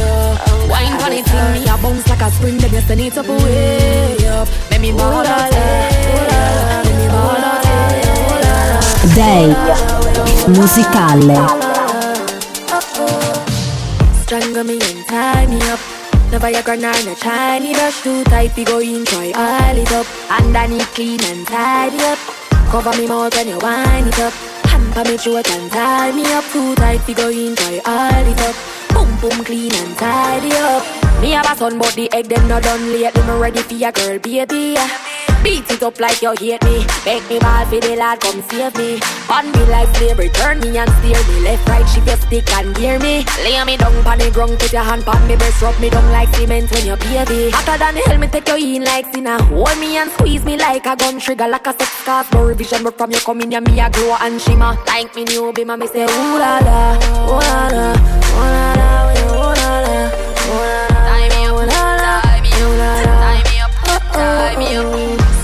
Wine 0.71 0.97
pon 1.01 1.13
it, 1.13 1.27
me 1.27 1.67
a 1.69 1.77
bounce 1.83 2.09
like 2.09 2.23
a 2.23 2.31
spring, 2.31 2.59
then 2.59 2.73
you 2.73 2.81
send 2.81 3.01
it 3.01 3.19
up 3.19 3.29
way 3.29 4.29
up. 4.29 4.49
Make 4.71 4.81
me 4.81 4.93
ball 4.93 5.27
out, 5.27 5.53
hey, 5.53 6.83
make 6.85 6.97
me 6.97 7.09
ball 7.09 7.37
out, 7.37 7.67
eh, 7.67 8.01
hey, 9.05 9.15
Day 9.15 10.01
musicale. 10.49 11.37
Strangle 14.23 14.65
me 14.65 14.79
and 14.81 15.07
tie 15.07 15.47
me 15.47 15.61
up. 15.71 15.81
Never 16.31 16.51
your 16.51 16.63
granny 16.63 16.87
a 16.87 17.15
tiny 17.15 17.75
brush 17.75 18.03
too 18.03 18.25
tight. 18.25 18.57
We 18.57 18.65
go 18.65 18.79
in 18.79 19.05
try 19.05 19.33
all 19.35 19.77
it 19.77 19.93
up. 19.93 20.07
Underneath 20.31 20.95
clean 20.95 21.23
and 21.25 21.47
tidy 21.47 21.99
up. 22.05 22.19
Cover 22.71 22.97
me 22.97 23.07
mouth 23.07 23.35
when 23.35 23.49
you 23.49 23.59
wind 23.59 24.09
it 24.09 24.19
up. 24.21 24.33
Hamper 24.71 25.05
me 25.11 25.17
throat 25.17 25.51
and 25.51 25.71
tie 25.71 26.13
me 26.13 26.25
up 26.33 26.45
too 26.53 26.75
tight. 26.77 27.05
We 27.07 27.15
go 27.15 27.29
in 27.29 27.57
try 27.57 27.81
all 27.85 28.27
it 28.27 28.41
up. 28.41 28.80
Boom 29.21 29.45
clean 29.45 29.73
and 29.75 29.97
tidy 29.99 30.51
up. 30.53 30.83
Me 31.21 31.33
have 31.33 31.45
a 31.45 31.55
son 31.55 31.79
but 31.79 31.93
the 31.95 32.11
egg 32.13 32.27
them 32.27 32.49
not 32.49 32.63
done 32.63 32.93
late. 32.93 33.13
Them 33.13 33.39
ready 33.39 33.61
for 33.61 33.75
your 33.75 33.93
girl 33.93 34.19
baby. 34.19 34.77
Beat 35.43 35.71
it 35.71 35.83
up 35.83 35.99
like 36.01 36.21
you 36.21 36.33
hate 36.39 36.63
me. 36.65 36.85
Make 37.05 37.29
me 37.29 37.39
ball 37.39 37.65
for 37.67 37.81
the 37.81 37.97
lad, 37.97 38.21
come 38.21 38.43
save 38.49 38.77
me. 38.77 39.01
On 39.29 39.45
me 39.53 39.65
like 39.73 39.89
slavery, 39.97 40.29
turn 40.31 40.61
me 40.61 40.77
and 40.77 40.91
steer 41.01 41.21
me. 41.29 41.41
Left, 41.41 41.69
right, 41.69 41.87
shift 41.89 42.07
your 42.07 42.17
stick 42.17 42.53
and 42.53 42.75
gear 42.77 42.99
me. 42.99 43.25
Lay 43.45 43.63
me 43.65 43.77
down 43.77 44.03
pon 44.05 44.19
the 44.19 44.31
ground, 44.31 44.59
put 44.59 44.73
your 44.73 44.83
hand 44.83 45.03
pon 45.05 45.27
me 45.27 45.37
breast, 45.37 45.63
rub 45.63 45.79
me 45.81 45.89
down 45.89 46.11
like 46.13 46.29
cement 46.35 46.71
when 46.71 46.87
you 46.87 46.97
baby. 46.97 47.51
Hotter 47.51 47.79
than 47.79 47.97
hell, 47.97 48.19
me 48.19 48.27
take 48.29 48.49
you 48.49 48.77
in 48.77 48.85
like 48.85 49.07
sinner. 49.15 49.41
Hold 49.45 49.79
me 49.79 49.97
and 49.97 50.11
squeeze 50.13 50.45
me 50.45 50.57
like 50.57 50.85
a 50.87 50.97
gun 50.97 51.19
trigger, 51.19 51.49
like 51.49 51.67
a 51.67 51.73
sex 51.73 52.05
cast. 52.05 52.33
No 52.33 52.45
revision, 52.45 52.83
but 52.83 52.99
from 52.99 53.11
you 53.11 53.21
coming, 53.21 53.53
yeah, 53.53 53.61
me 53.61 53.81
a 53.81 53.89
glow 53.89 54.17
and 54.21 54.41
shimmer. 54.41 54.77
Like 54.87 55.15
me 55.17 55.25
new 55.25 55.53
be 55.53 55.65
me 55.65 55.87
say 55.87 56.05
ooh 56.05 56.39
la 56.39 56.59
la, 56.59 56.97
ooh 57.29 57.41
la 57.41 57.69
la, 57.69 57.93
ooh 57.93 58.45
la, 58.45 58.70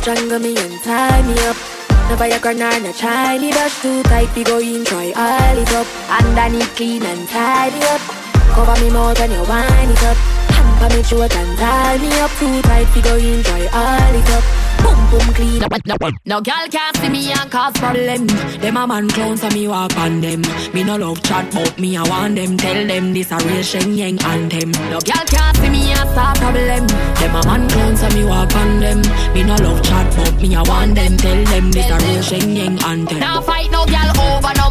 Strangle 0.06 0.38
me 0.38 0.56
and 0.56 0.80
tie 0.84 1.20
me 1.26 1.34
up. 1.50 1.56
Never 2.08 2.28
your 2.28 2.38
granny 2.38 2.78
no 2.78 2.92
try 2.92 3.40
me 3.40 3.50
brush 3.50 3.82
too 3.82 4.04
tight. 4.04 4.32
We 4.36 4.44
go 4.44 4.60
in 4.60 4.84
try 4.84 5.10
all 5.10 5.58
it 5.58 5.72
up. 5.72 5.86
Underneath 6.08 6.76
clean 6.76 7.02
and 7.02 7.28
tidy 7.28 7.82
up. 7.82 8.00
Cover 8.54 8.80
me 8.84 8.88
mouth 8.88 9.18
when 9.18 9.32
you 9.32 9.42
wind 9.42 9.90
it 9.90 10.04
up. 10.04 10.16
For 10.78 10.94
me 10.94 11.02
throat 11.02 11.34
and 11.34 11.58
tie 11.58 11.98
me 11.98 12.06
up 12.20 12.30
too 12.38 12.62
tight. 12.62 12.86
Figure 12.94 13.18
in 13.18 13.42
dry 13.42 13.66
all 13.74 14.14
it 14.14 14.30
up. 14.30 14.44
Boom 14.87 15.01
boom 15.11 15.35
clean 15.35 15.62
up. 15.64 15.72
No 16.25 16.40
girl 16.40 16.66
can't 16.70 16.96
see 16.99 17.09
me 17.09 17.33
and 17.33 17.51
cause 17.51 17.72
problem. 17.75 18.27
Them 18.62 18.77
a 18.77 18.87
man 18.87 19.09
clowns 19.09 19.40
so 19.40 19.49
me 19.51 19.66
walk 19.66 19.96
on 19.99 20.20
them. 20.20 20.42
Me 20.72 20.85
no 20.85 20.96
love 20.96 21.22
chat 21.22 21.51
but 21.53 21.79
me 21.79 21.96
I 21.96 22.03
want 22.09 22.37
them. 22.37 22.57
Tell 22.57 22.87
them 22.87 23.12
this 23.12 23.33
a 23.33 23.37
real 23.38 23.64
Shenyeng 23.70 24.22
anthem. 24.22 24.70
No 24.90 25.01
girl 25.01 25.27
can't 25.27 25.57
see 25.57 25.70
me 25.70 25.90
and 25.90 26.11
start 26.11 26.38
problem. 26.38 26.87
Them 26.87 27.35
a 27.35 27.42
man 27.46 27.68
clowns 27.68 28.01
so 28.01 28.09
me 28.11 28.25
walk 28.25 28.55
on 28.55 28.81
them. 28.81 29.03
Me 29.35 29.42
no 29.42 29.57
love 29.57 29.83
chat 29.83 30.07
but 30.16 30.40
me 30.40 30.55
I 30.55 30.62
want 30.62 30.94
them. 30.94 31.16
Tell 31.16 31.44
them 31.44 31.72
this 31.72 31.90
a 31.90 31.99
real 32.07 32.22
Shenyeng 32.29 32.83
anthem. 32.85 33.18
Now 33.18 33.40
fight 33.40 33.70
no 33.72 33.85
girl 33.87 34.11
over 34.22 34.55
no 34.55 34.65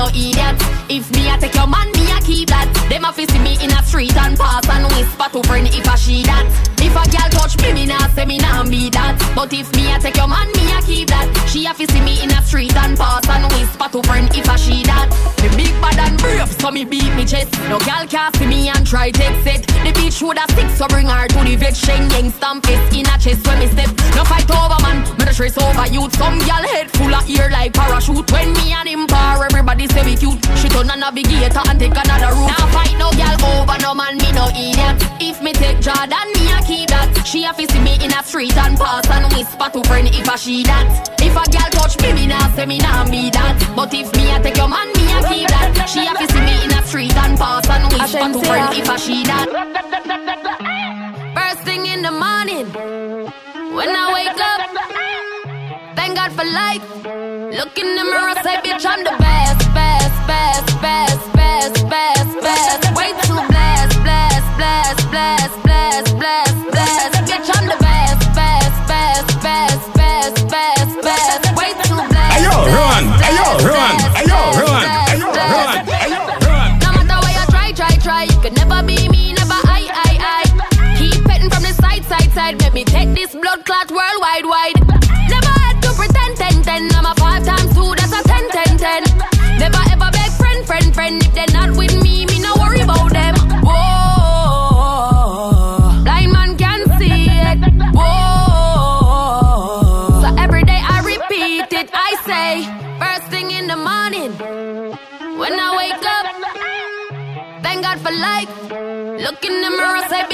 no 0.00 0.08
idiot. 0.16 0.56
If 0.88 1.12
me 1.12 1.28
I 1.28 1.36
take 1.36 1.54
your 1.54 1.68
man 1.68 1.92
me 1.92 2.08
I 2.08 2.20
keep 2.24 2.48
that. 2.48 2.66
Them 2.88 3.04
a 3.04 3.12
fi 3.12 3.26
see 3.28 3.38
me 3.44 3.60
in 3.60 3.70
a 3.70 3.82
street 3.84 4.16
and 4.16 4.38
pass 4.38 4.64
and 4.64 4.88
whisper 4.96 5.28
to 5.28 5.40
friend 5.46 5.68
if 5.68 5.86
I 5.86 5.96
she 5.96 6.24
that. 6.24 6.48
If 6.80 6.96
a 6.96 7.04
girl 7.12 7.28
touch 7.36 7.60
me 7.60 7.72
me 7.76 7.84
nah 7.86 8.08
say 8.16 8.24
me 8.24 8.38
nah 8.38 8.64
be 8.64 8.88
that. 8.96 9.20
But 9.36 9.52
if 9.52 9.68
me 9.76 9.92
I 9.92 9.98
take 10.00 10.16
your 10.16 10.26
man, 10.26 10.48
me 10.56 10.72
I 10.72 10.80
keep 10.80 11.08
that. 11.12 11.28
She 11.52 11.66
a 11.66 11.74
fi 11.76 11.84
see 11.84 12.00
me 12.00 12.24
in 12.24 12.32
a 12.32 12.40
street 12.42 12.74
and 12.74 12.96
pass 12.96 13.28
and 13.28 13.44
whisper 13.52 13.88
to 13.92 14.00
friend 14.08 14.28
if 14.32 14.48
I 14.48 14.56
she 14.56 14.82
that. 14.88 15.12
Me 15.44 15.48
big 15.56 15.74
bad 15.84 16.00
and 16.00 16.16
brave, 16.18 16.48
so 16.48 16.70
me 16.70 16.84
beat 16.84 17.12
me 17.14 17.24
chest. 17.28 17.52
No 17.68 17.78
gal 17.84 18.08
can 18.08 18.32
see 18.40 18.46
me 18.46 18.68
and 18.72 18.86
try 18.86 19.10
take 19.10 19.36
it. 19.44 19.68
The 19.84 19.92
bitch 19.92 20.22
woulda 20.24 20.48
stick, 20.56 20.68
so 20.80 20.88
bring 20.88 21.06
her 21.12 21.28
to 21.28 21.40
the 21.44 21.56
vet. 21.56 21.76
Shenyeng 21.76 22.32
stamp 22.32 22.64
it 22.72 22.80
in 22.96 23.04
a 23.04 23.16
chest 23.20 23.46
when 23.46 23.60
me 23.60 23.68
step. 23.68 23.92
No 24.16 24.24
fight 24.24 24.48
over 24.48 24.80
man, 24.80 25.04
me 25.20 25.28
no 25.28 25.32
stress 25.32 25.60
over 25.60 25.86
youth. 25.92 26.16
Some 26.16 26.40
gal 26.48 26.64
head 26.72 26.90
full 26.90 27.12
of 27.12 27.28
ear 27.28 27.52
like 27.52 27.74
parachute. 27.74 28.32
When 28.32 28.52
me 28.54 28.72
and 28.72 28.88
him 28.88 29.06
par, 29.06 29.44
everybody 29.44 29.86
say 29.90 30.04
we 30.04 30.16
cute. 30.16 30.38
She 30.58 30.68
turn 30.68 30.90
a 30.90 30.96
navigator 30.96 31.62
and 31.68 31.78
take 31.78 31.96
another 31.96 32.32
route. 32.34 32.50
Now 32.50 32.66
fight 32.74 32.96
no 32.98 33.10
gal 33.12 33.36
over 33.44 33.78
no 33.82 33.94
man, 33.94 34.16
me 34.16 34.30
no 34.32 34.48
idiot. 34.50 34.96
If 35.20 35.42
me 35.42 35.52
take 35.52 35.80
Jordan, 35.80 36.26
me 36.34 36.50
a 36.52 36.58
keep 36.64 36.88
that. 36.90 37.10
She 37.26 37.44
a 37.44 37.52
fi 37.52 37.66
see 37.66 37.80
me 37.80 37.94
in 38.04 38.12
a 38.12 38.22
street 38.22 38.56
and 38.56 38.76
pass 38.78 39.08
and 39.10 39.26
whisper 39.32 39.68
to 39.70 39.80
friend 39.88 40.08
if 40.08 40.28
I 40.28 40.36
she 40.36 40.62
that. 40.64 40.86
If 41.20 41.36
a 41.36 41.44
girl 41.50 41.70
touch 41.76 42.00
me, 42.02 42.12
me 42.14 42.26
nah 42.26 42.48
say 42.54 42.66
me 42.66 42.78
nah 42.78 43.04
be 43.10 43.30
that. 43.30 43.56
But 43.76 43.92
if 43.94 44.12
me 44.16 44.30
a 44.30 44.40
take 44.42 44.56
your 44.56 44.68
man, 44.68 44.88
me 44.94 45.04
a 45.12 45.20
keep 45.28 45.48
that. 45.48 45.88
She 45.88 46.06
a 46.06 46.14
fi 46.14 46.26
see 46.26 46.40
me 46.40 46.64
in 46.64 46.72
a 46.72 46.80
street 46.86 47.16
and 47.16 47.36
pass 47.38 47.68
and 47.68 47.84
whisper 47.92 48.28
to 48.32 48.40
friend 48.46 48.74
if 48.74 48.88
I 48.88 48.96
she 48.96 49.24
that. 49.24 49.48
First 51.34 51.62
thing 51.64 51.86
in 51.86 52.02
the 52.02 52.10
morning, 52.10 52.66
when 53.74 53.90
I 53.90 54.12
wake 54.12 54.40
up, 54.50 54.60
thank 55.96 56.16
God 56.16 56.32
for 56.32 56.44
life. 56.44 56.84
Look 57.50 57.78
in 57.78 57.96
the 57.96 58.04
mirror, 58.04 58.34
say 58.42 58.56
bitch 58.62 58.86
I'm 58.86 59.02
the 59.04 59.14
best, 59.18 59.62
best, 60.30 60.80
best, 60.80 61.32
best, 61.32 61.88
best. 61.88 62.19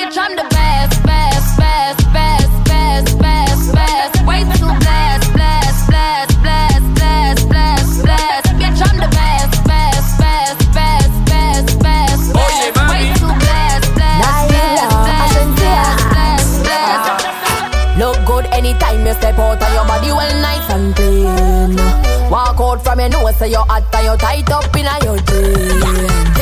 Bitch, 0.07 0.19
I'm 0.19 0.37
the 0.37 0.47
best, 0.51 1.03
best, 1.03 1.59
best, 1.59 2.13
best, 2.13 2.67
best, 2.67 3.19
best, 3.19 3.75
best. 3.75 4.27
Way 4.27 4.41
too 4.59 4.73
blessed, 4.83 5.33
blessed, 5.33 5.87
blessed, 5.91 6.43
blessed, 6.43 6.95
blessed, 6.95 7.49
blessed, 7.49 8.03
blessed. 8.05 8.47
Bitch, 8.61 8.81
I'm 8.87 8.97
the 9.03 9.11
best, 9.11 9.65
best, 9.67 10.19
best, 10.23 10.59
best, 10.75 11.15
best, 11.27 11.79
best, 11.83 12.23
best. 12.35 12.89
Way 12.91 13.03
too 13.19 13.33
blessed, 13.43 13.95
blessed, 13.95 14.49
blessed, 14.49 14.95
blessed, 15.07 15.53
blessed, 15.59 16.05
blessed, 16.15 16.55
blessed. 16.65 17.99
Look 17.99 18.19
good 18.27 18.47
anytime 18.53 19.07
you 19.07 19.15
step 19.15 19.39
out 19.39 19.63
and 19.63 19.75
your 19.75 19.87
body 19.87 20.13
well 20.13 20.35
nice 20.41 20.71
and 20.71 20.95
clean. 20.95 22.31
Walk 22.31 22.61
out 22.61 22.83
from 22.83 23.01
your 23.01 23.09
nose, 23.09 23.37
say 23.37 23.51
you're 23.51 23.67
hot 23.67 23.95
and 23.95 24.05
you're 24.05 24.17
tight 24.17 24.51
up 24.51 24.77
in 24.77 24.87
your 25.03 25.19
jeans. 25.27 26.36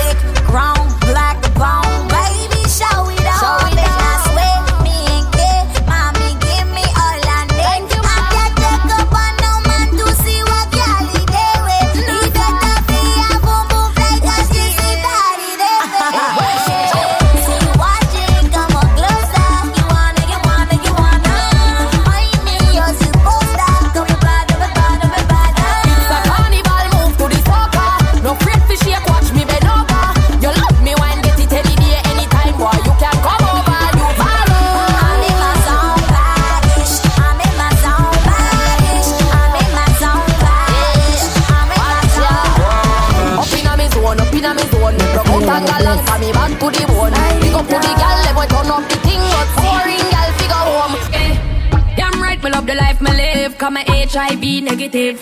Galang, 45.95 46.07
for 46.07 46.19
me 46.19 46.33
back 46.33 46.51
to 46.61 46.67
the 46.71 46.87
bone. 46.87 47.13
Pick 47.41 47.55
up 47.55 47.67
to 47.67 47.75
the 47.75 47.93
gal, 48.01 48.17
let 48.25 48.35
boy 48.35 48.47
turn 48.47 48.71
up 48.71 48.89
the 48.89 48.97
thing, 49.07 49.21
but 49.33 49.49
boring 49.57 50.07
gal 50.11 50.31
figure 50.39 50.65
home. 50.71 50.97
Eh, 51.13 51.97
damn 51.97 52.23
right, 52.23 52.43
me 52.43 52.51
love 52.51 52.67
the 52.67 52.75
life 52.75 53.01
me 53.01 53.11
live. 53.13 53.59
Come 53.59 53.75
my 53.75 53.85
HIV 53.89 54.65
negative. 54.65 55.21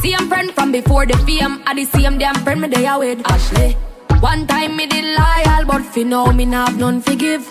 Same 0.00 0.28
friend 0.28 0.52
from 0.52 0.72
before 0.72 1.06
the 1.06 1.16
fame. 1.18 1.62
I 1.66 1.74
the 1.74 1.84
same 1.84 2.18
damn 2.18 2.34
friend 2.36 2.60
me 2.60 2.68
there 2.68 2.98
with 2.98 3.20
Ashley. 3.30 3.76
One 4.20 4.46
time 4.46 4.76
me 4.76 4.86
did 4.86 5.04
loyal, 5.04 5.64
but 5.66 5.82
fi 5.82 6.02
now 6.02 6.32
me 6.32 6.44
nah 6.44 6.66
have 6.66 6.78
none 6.78 7.00
forgive. 7.00 7.46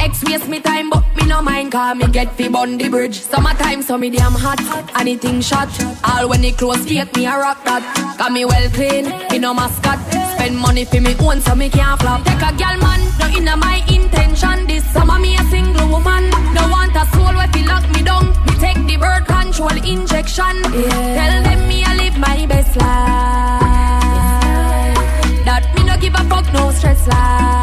Ex 0.00 0.24
waste 0.24 0.48
me 0.48 0.58
time, 0.58 0.90
but 0.90 1.04
me 1.14 1.26
no 1.28 1.40
mind 1.40 1.70
Cause 1.70 1.96
me 1.96 2.08
get 2.08 2.32
fi 2.32 2.48
bun 2.48 2.76
the 2.76 2.88
bridge 2.88 3.20
Summertime, 3.20 3.82
so 3.82 3.96
me 3.96 4.10
damn 4.10 4.32
hot 4.32 4.58
Anything 4.98 5.40
shot 5.40 5.68
All 6.02 6.28
when 6.28 6.42
it 6.42 6.58
close 6.58 6.84
gate, 6.84 7.14
me 7.16 7.24
a 7.24 7.38
rock 7.38 7.62
that 7.64 8.16
Got 8.18 8.32
me 8.32 8.44
well 8.44 8.68
clean, 8.70 9.04
me 9.30 9.38
no 9.38 9.54
mascot 9.54 10.00
Spend 10.42 10.58
money 10.58 10.84
fi 10.84 10.98
me 10.98 11.14
own, 11.20 11.40
so 11.40 11.54
me 11.54 11.70
can't 11.70 12.00
flop. 12.00 12.24
Take 12.24 12.42
a 12.42 12.52
gal 12.56 12.76
man, 12.78 13.00
no 13.20 13.28
inna 13.28 13.56
my 13.56 13.76
intention. 13.86 14.66
This 14.66 14.84
summer 14.92 15.16
me 15.20 15.36
a 15.36 15.44
single 15.44 15.88
woman. 15.88 16.30
No 16.52 16.66
want 16.68 16.96
a 16.96 17.06
soul 17.14 17.32
where 17.38 17.46
fi 17.54 17.62
lock 17.64 17.88
me 17.94 18.02
down. 18.02 18.26
Me 18.46 18.54
take 18.58 18.84
the 18.88 18.96
birth 18.96 19.24
control 19.28 19.70
injection. 19.70 20.62
Tell 20.64 21.42
them 21.44 21.68
me 21.68 21.84
I 21.84 21.94
live 21.94 22.18
my 22.18 22.46
best 22.46 22.74
life. 22.74 22.92
That 25.44 25.64
me 25.76 25.84
no 25.84 25.96
give 25.96 26.14
a 26.16 26.24
fuck, 26.24 26.52
no 26.52 26.72
stress 26.72 27.06
life 27.06 27.61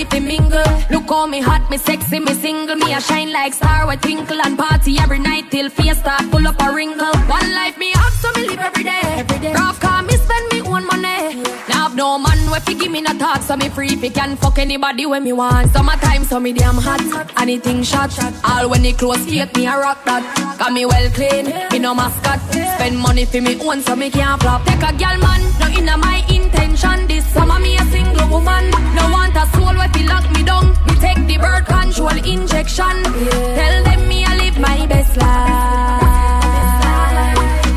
ready 0.00 0.10
to 0.10 0.20
mingle. 0.20 0.64
Look 0.90 1.08
how 1.08 1.26
me 1.26 1.40
hot, 1.40 1.68
me 1.70 1.76
sexy, 1.76 2.20
me 2.20 2.32
single. 2.34 2.76
Me 2.76 2.92
a 2.94 3.00
shine 3.00 3.32
like 3.32 3.54
star, 3.54 3.86
we 3.88 3.96
twinkle 3.96 4.40
and 4.44 4.58
party 4.58 4.98
every 4.98 5.18
night 5.18 5.50
till 5.50 5.68
fiesta 5.70 6.16
full 6.30 6.46
up 6.46 6.60
a 6.60 6.72
wrinkle. 6.72 7.14
One 7.28 7.52
life 7.54 7.76
me 7.78 7.90
have, 7.92 8.12
so 8.12 8.30
me 8.36 8.48
live 8.48 8.58
every 8.58 8.84
day. 8.84 9.00
Every 9.02 9.38
day. 9.38 9.52
Rough 9.52 9.80
car, 9.80 10.02
me 10.02 10.14
spend 10.14 10.52
me 10.52 10.60
own 10.62 10.86
money. 10.86 11.42
Now 11.68 11.80
I 11.80 11.88
have 11.88 11.96
no 11.96 12.18
man 12.18 12.38
we 12.50 12.58
fi 12.60 12.74
give 12.74 12.92
me 12.92 13.00
no 13.00 13.12
talk, 13.18 13.42
so 13.42 13.56
me 13.56 13.68
free 13.68 13.96
fi 13.96 14.08
can 14.08 14.36
fuck 14.36 14.58
anybody 14.58 15.06
when 15.06 15.24
me 15.24 15.32
want. 15.32 15.70
Summertime, 15.72 16.24
so 16.24 16.40
me 16.40 16.52
damn 16.52 16.76
hot, 16.76 17.02
anything 17.36 17.82
shot. 17.82 18.10
All 18.44 18.68
when 18.70 18.84
it 18.84 18.98
close 18.98 19.24
gate, 19.26 19.54
me 19.56 19.66
a 19.66 19.76
rock 19.76 20.04
that. 20.04 20.22
Got 20.58 20.72
me 20.72 20.86
well 20.86 21.10
clean, 21.10 21.46
me 21.72 21.78
no 21.78 21.94
mascot. 21.94 22.40
Spend 22.50 22.98
money 22.98 23.24
fi 23.24 23.40
me 23.40 23.60
own, 23.60 23.82
so 23.82 23.96
me 23.96 24.10
can't 24.10 24.40
flop. 24.40 24.64
Take 24.64 24.82
a 24.82 24.92
gal 24.96 25.18
man, 25.18 25.40
no 25.60 25.66
inna 25.78 25.96
my 25.96 26.24
in 26.28 26.39
intention. 26.52 27.06
This 27.06 27.26
summer 27.32 27.58
me 27.58 27.76
a 27.76 27.84
single 27.86 28.28
woman. 28.28 28.70
No 28.94 29.10
want 29.10 29.36
a 29.36 29.46
soul 29.54 29.74
where 29.74 29.88
fi 29.88 30.02
lock 30.04 30.24
me 30.32 30.42
down. 30.42 30.70
Me 30.86 30.94
take 31.00 31.26
the 31.26 31.36
birth 31.38 31.66
control 31.66 32.16
injection. 32.24 33.02
Tell 33.58 33.84
them 33.84 34.08
me 34.08 34.24
I 34.24 34.36
live 34.36 34.58
my 34.58 34.86
best 34.86 35.16
life. 35.16 36.00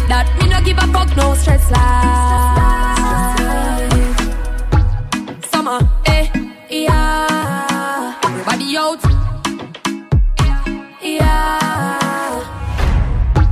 That 0.10 0.28
me 0.40 0.48
no 0.50 0.62
give 0.62 0.78
a 0.78 0.88
fuck, 0.94 1.16
no 1.16 1.34
stress 1.36 1.72
life. 1.72 1.84
Summer, 5.52 5.80
eh, 6.06 6.28
yeah. 6.70 8.20
Everybody 8.24 8.78
out. 8.78 9.02
Yeah. 11.02 12.40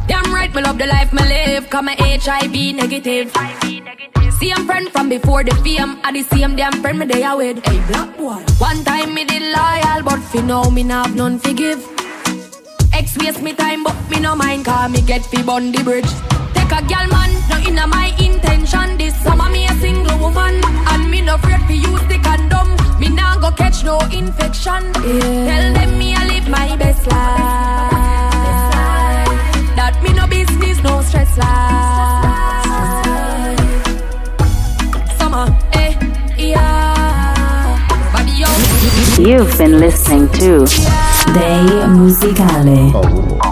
Damn 0.07 0.33
right, 0.33 0.53
me 0.53 0.61
love 0.61 0.77
the 0.77 0.87
life 0.87 1.13
me 1.13 1.23
live. 1.23 1.69
Come 1.69 1.85
my 1.85 1.95
HIV 1.95 2.75
negative. 2.75 3.31
Same 4.41 4.65
friend 4.65 4.89
from 4.89 5.07
before 5.07 5.43
the 5.43 5.53
fame. 5.63 5.99
I 6.03 6.11
the 6.11 6.23
same 6.23 6.55
damn 6.55 6.73
friend 6.81 6.97
me 6.97 7.05
they 7.05 7.21
are 7.21 7.37
with. 7.37 7.63
Hey, 7.63 7.79
black 7.87 8.17
boy. 8.17 8.41
One 8.57 8.83
time 8.83 9.13
me 9.13 9.23
did 9.23 9.43
loyal, 9.43 10.01
but 10.03 10.19
for 10.29 10.41
now 10.41 10.67
me 10.67 10.81
not 10.81 11.05
have 11.05 11.15
none 11.15 11.37
forgive. 11.37 11.79
Ex 12.91 13.15
waste 13.19 13.43
me 13.43 13.53
time, 13.53 13.83
but 13.83 13.95
me 14.09 14.19
no 14.19 14.35
mind, 14.35 14.65
cause 14.65 14.89
me 14.89 15.01
get 15.01 15.23
fi 15.27 15.43
bun 15.43 15.71
the 15.71 15.83
bridge. 15.83 16.09
Take 16.55 16.71
a 16.71 16.81
gal 16.87 17.05
man, 17.09 17.29
no 17.51 17.57
inna 17.69 17.85
my 17.85 18.07
intention. 18.17 18.97
This 18.97 19.15
summer 19.21 19.47
me 19.51 19.67
a 19.67 19.73
single 19.75 20.17
woman, 20.17 20.59
and 20.89 21.11
me 21.11 21.21
no 21.21 21.35
afraid 21.35 21.61
fi 21.67 21.73
use 21.73 22.05
the 22.09 22.17
condom. 22.23 22.67
Me 22.99 23.09
nah 23.09 23.37
go 23.37 23.51
catch 23.51 23.83
no 23.83 23.99
infection. 24.11 24.91
Tell 24.93 25.73
them 25.77 25.99
me 25.99 26.15
I 26.15 26.25
live 26.25 26.49
my 26.49 26.75
best 26.77 27.05
life. 27.05 28.01
That 29.77 30.01
me 30.01 30.13
no 30.13 30.25
business, 30.25 30.81
no 30.81 31.01
stress 31.03 31.37
life. 31.37 32.20
You've 39.23 39.55
been 39.55 39.79
listening 39.79 40.29
to 40.39 40.65
Day 41.31 41.85
Musicale. 41.95 43.50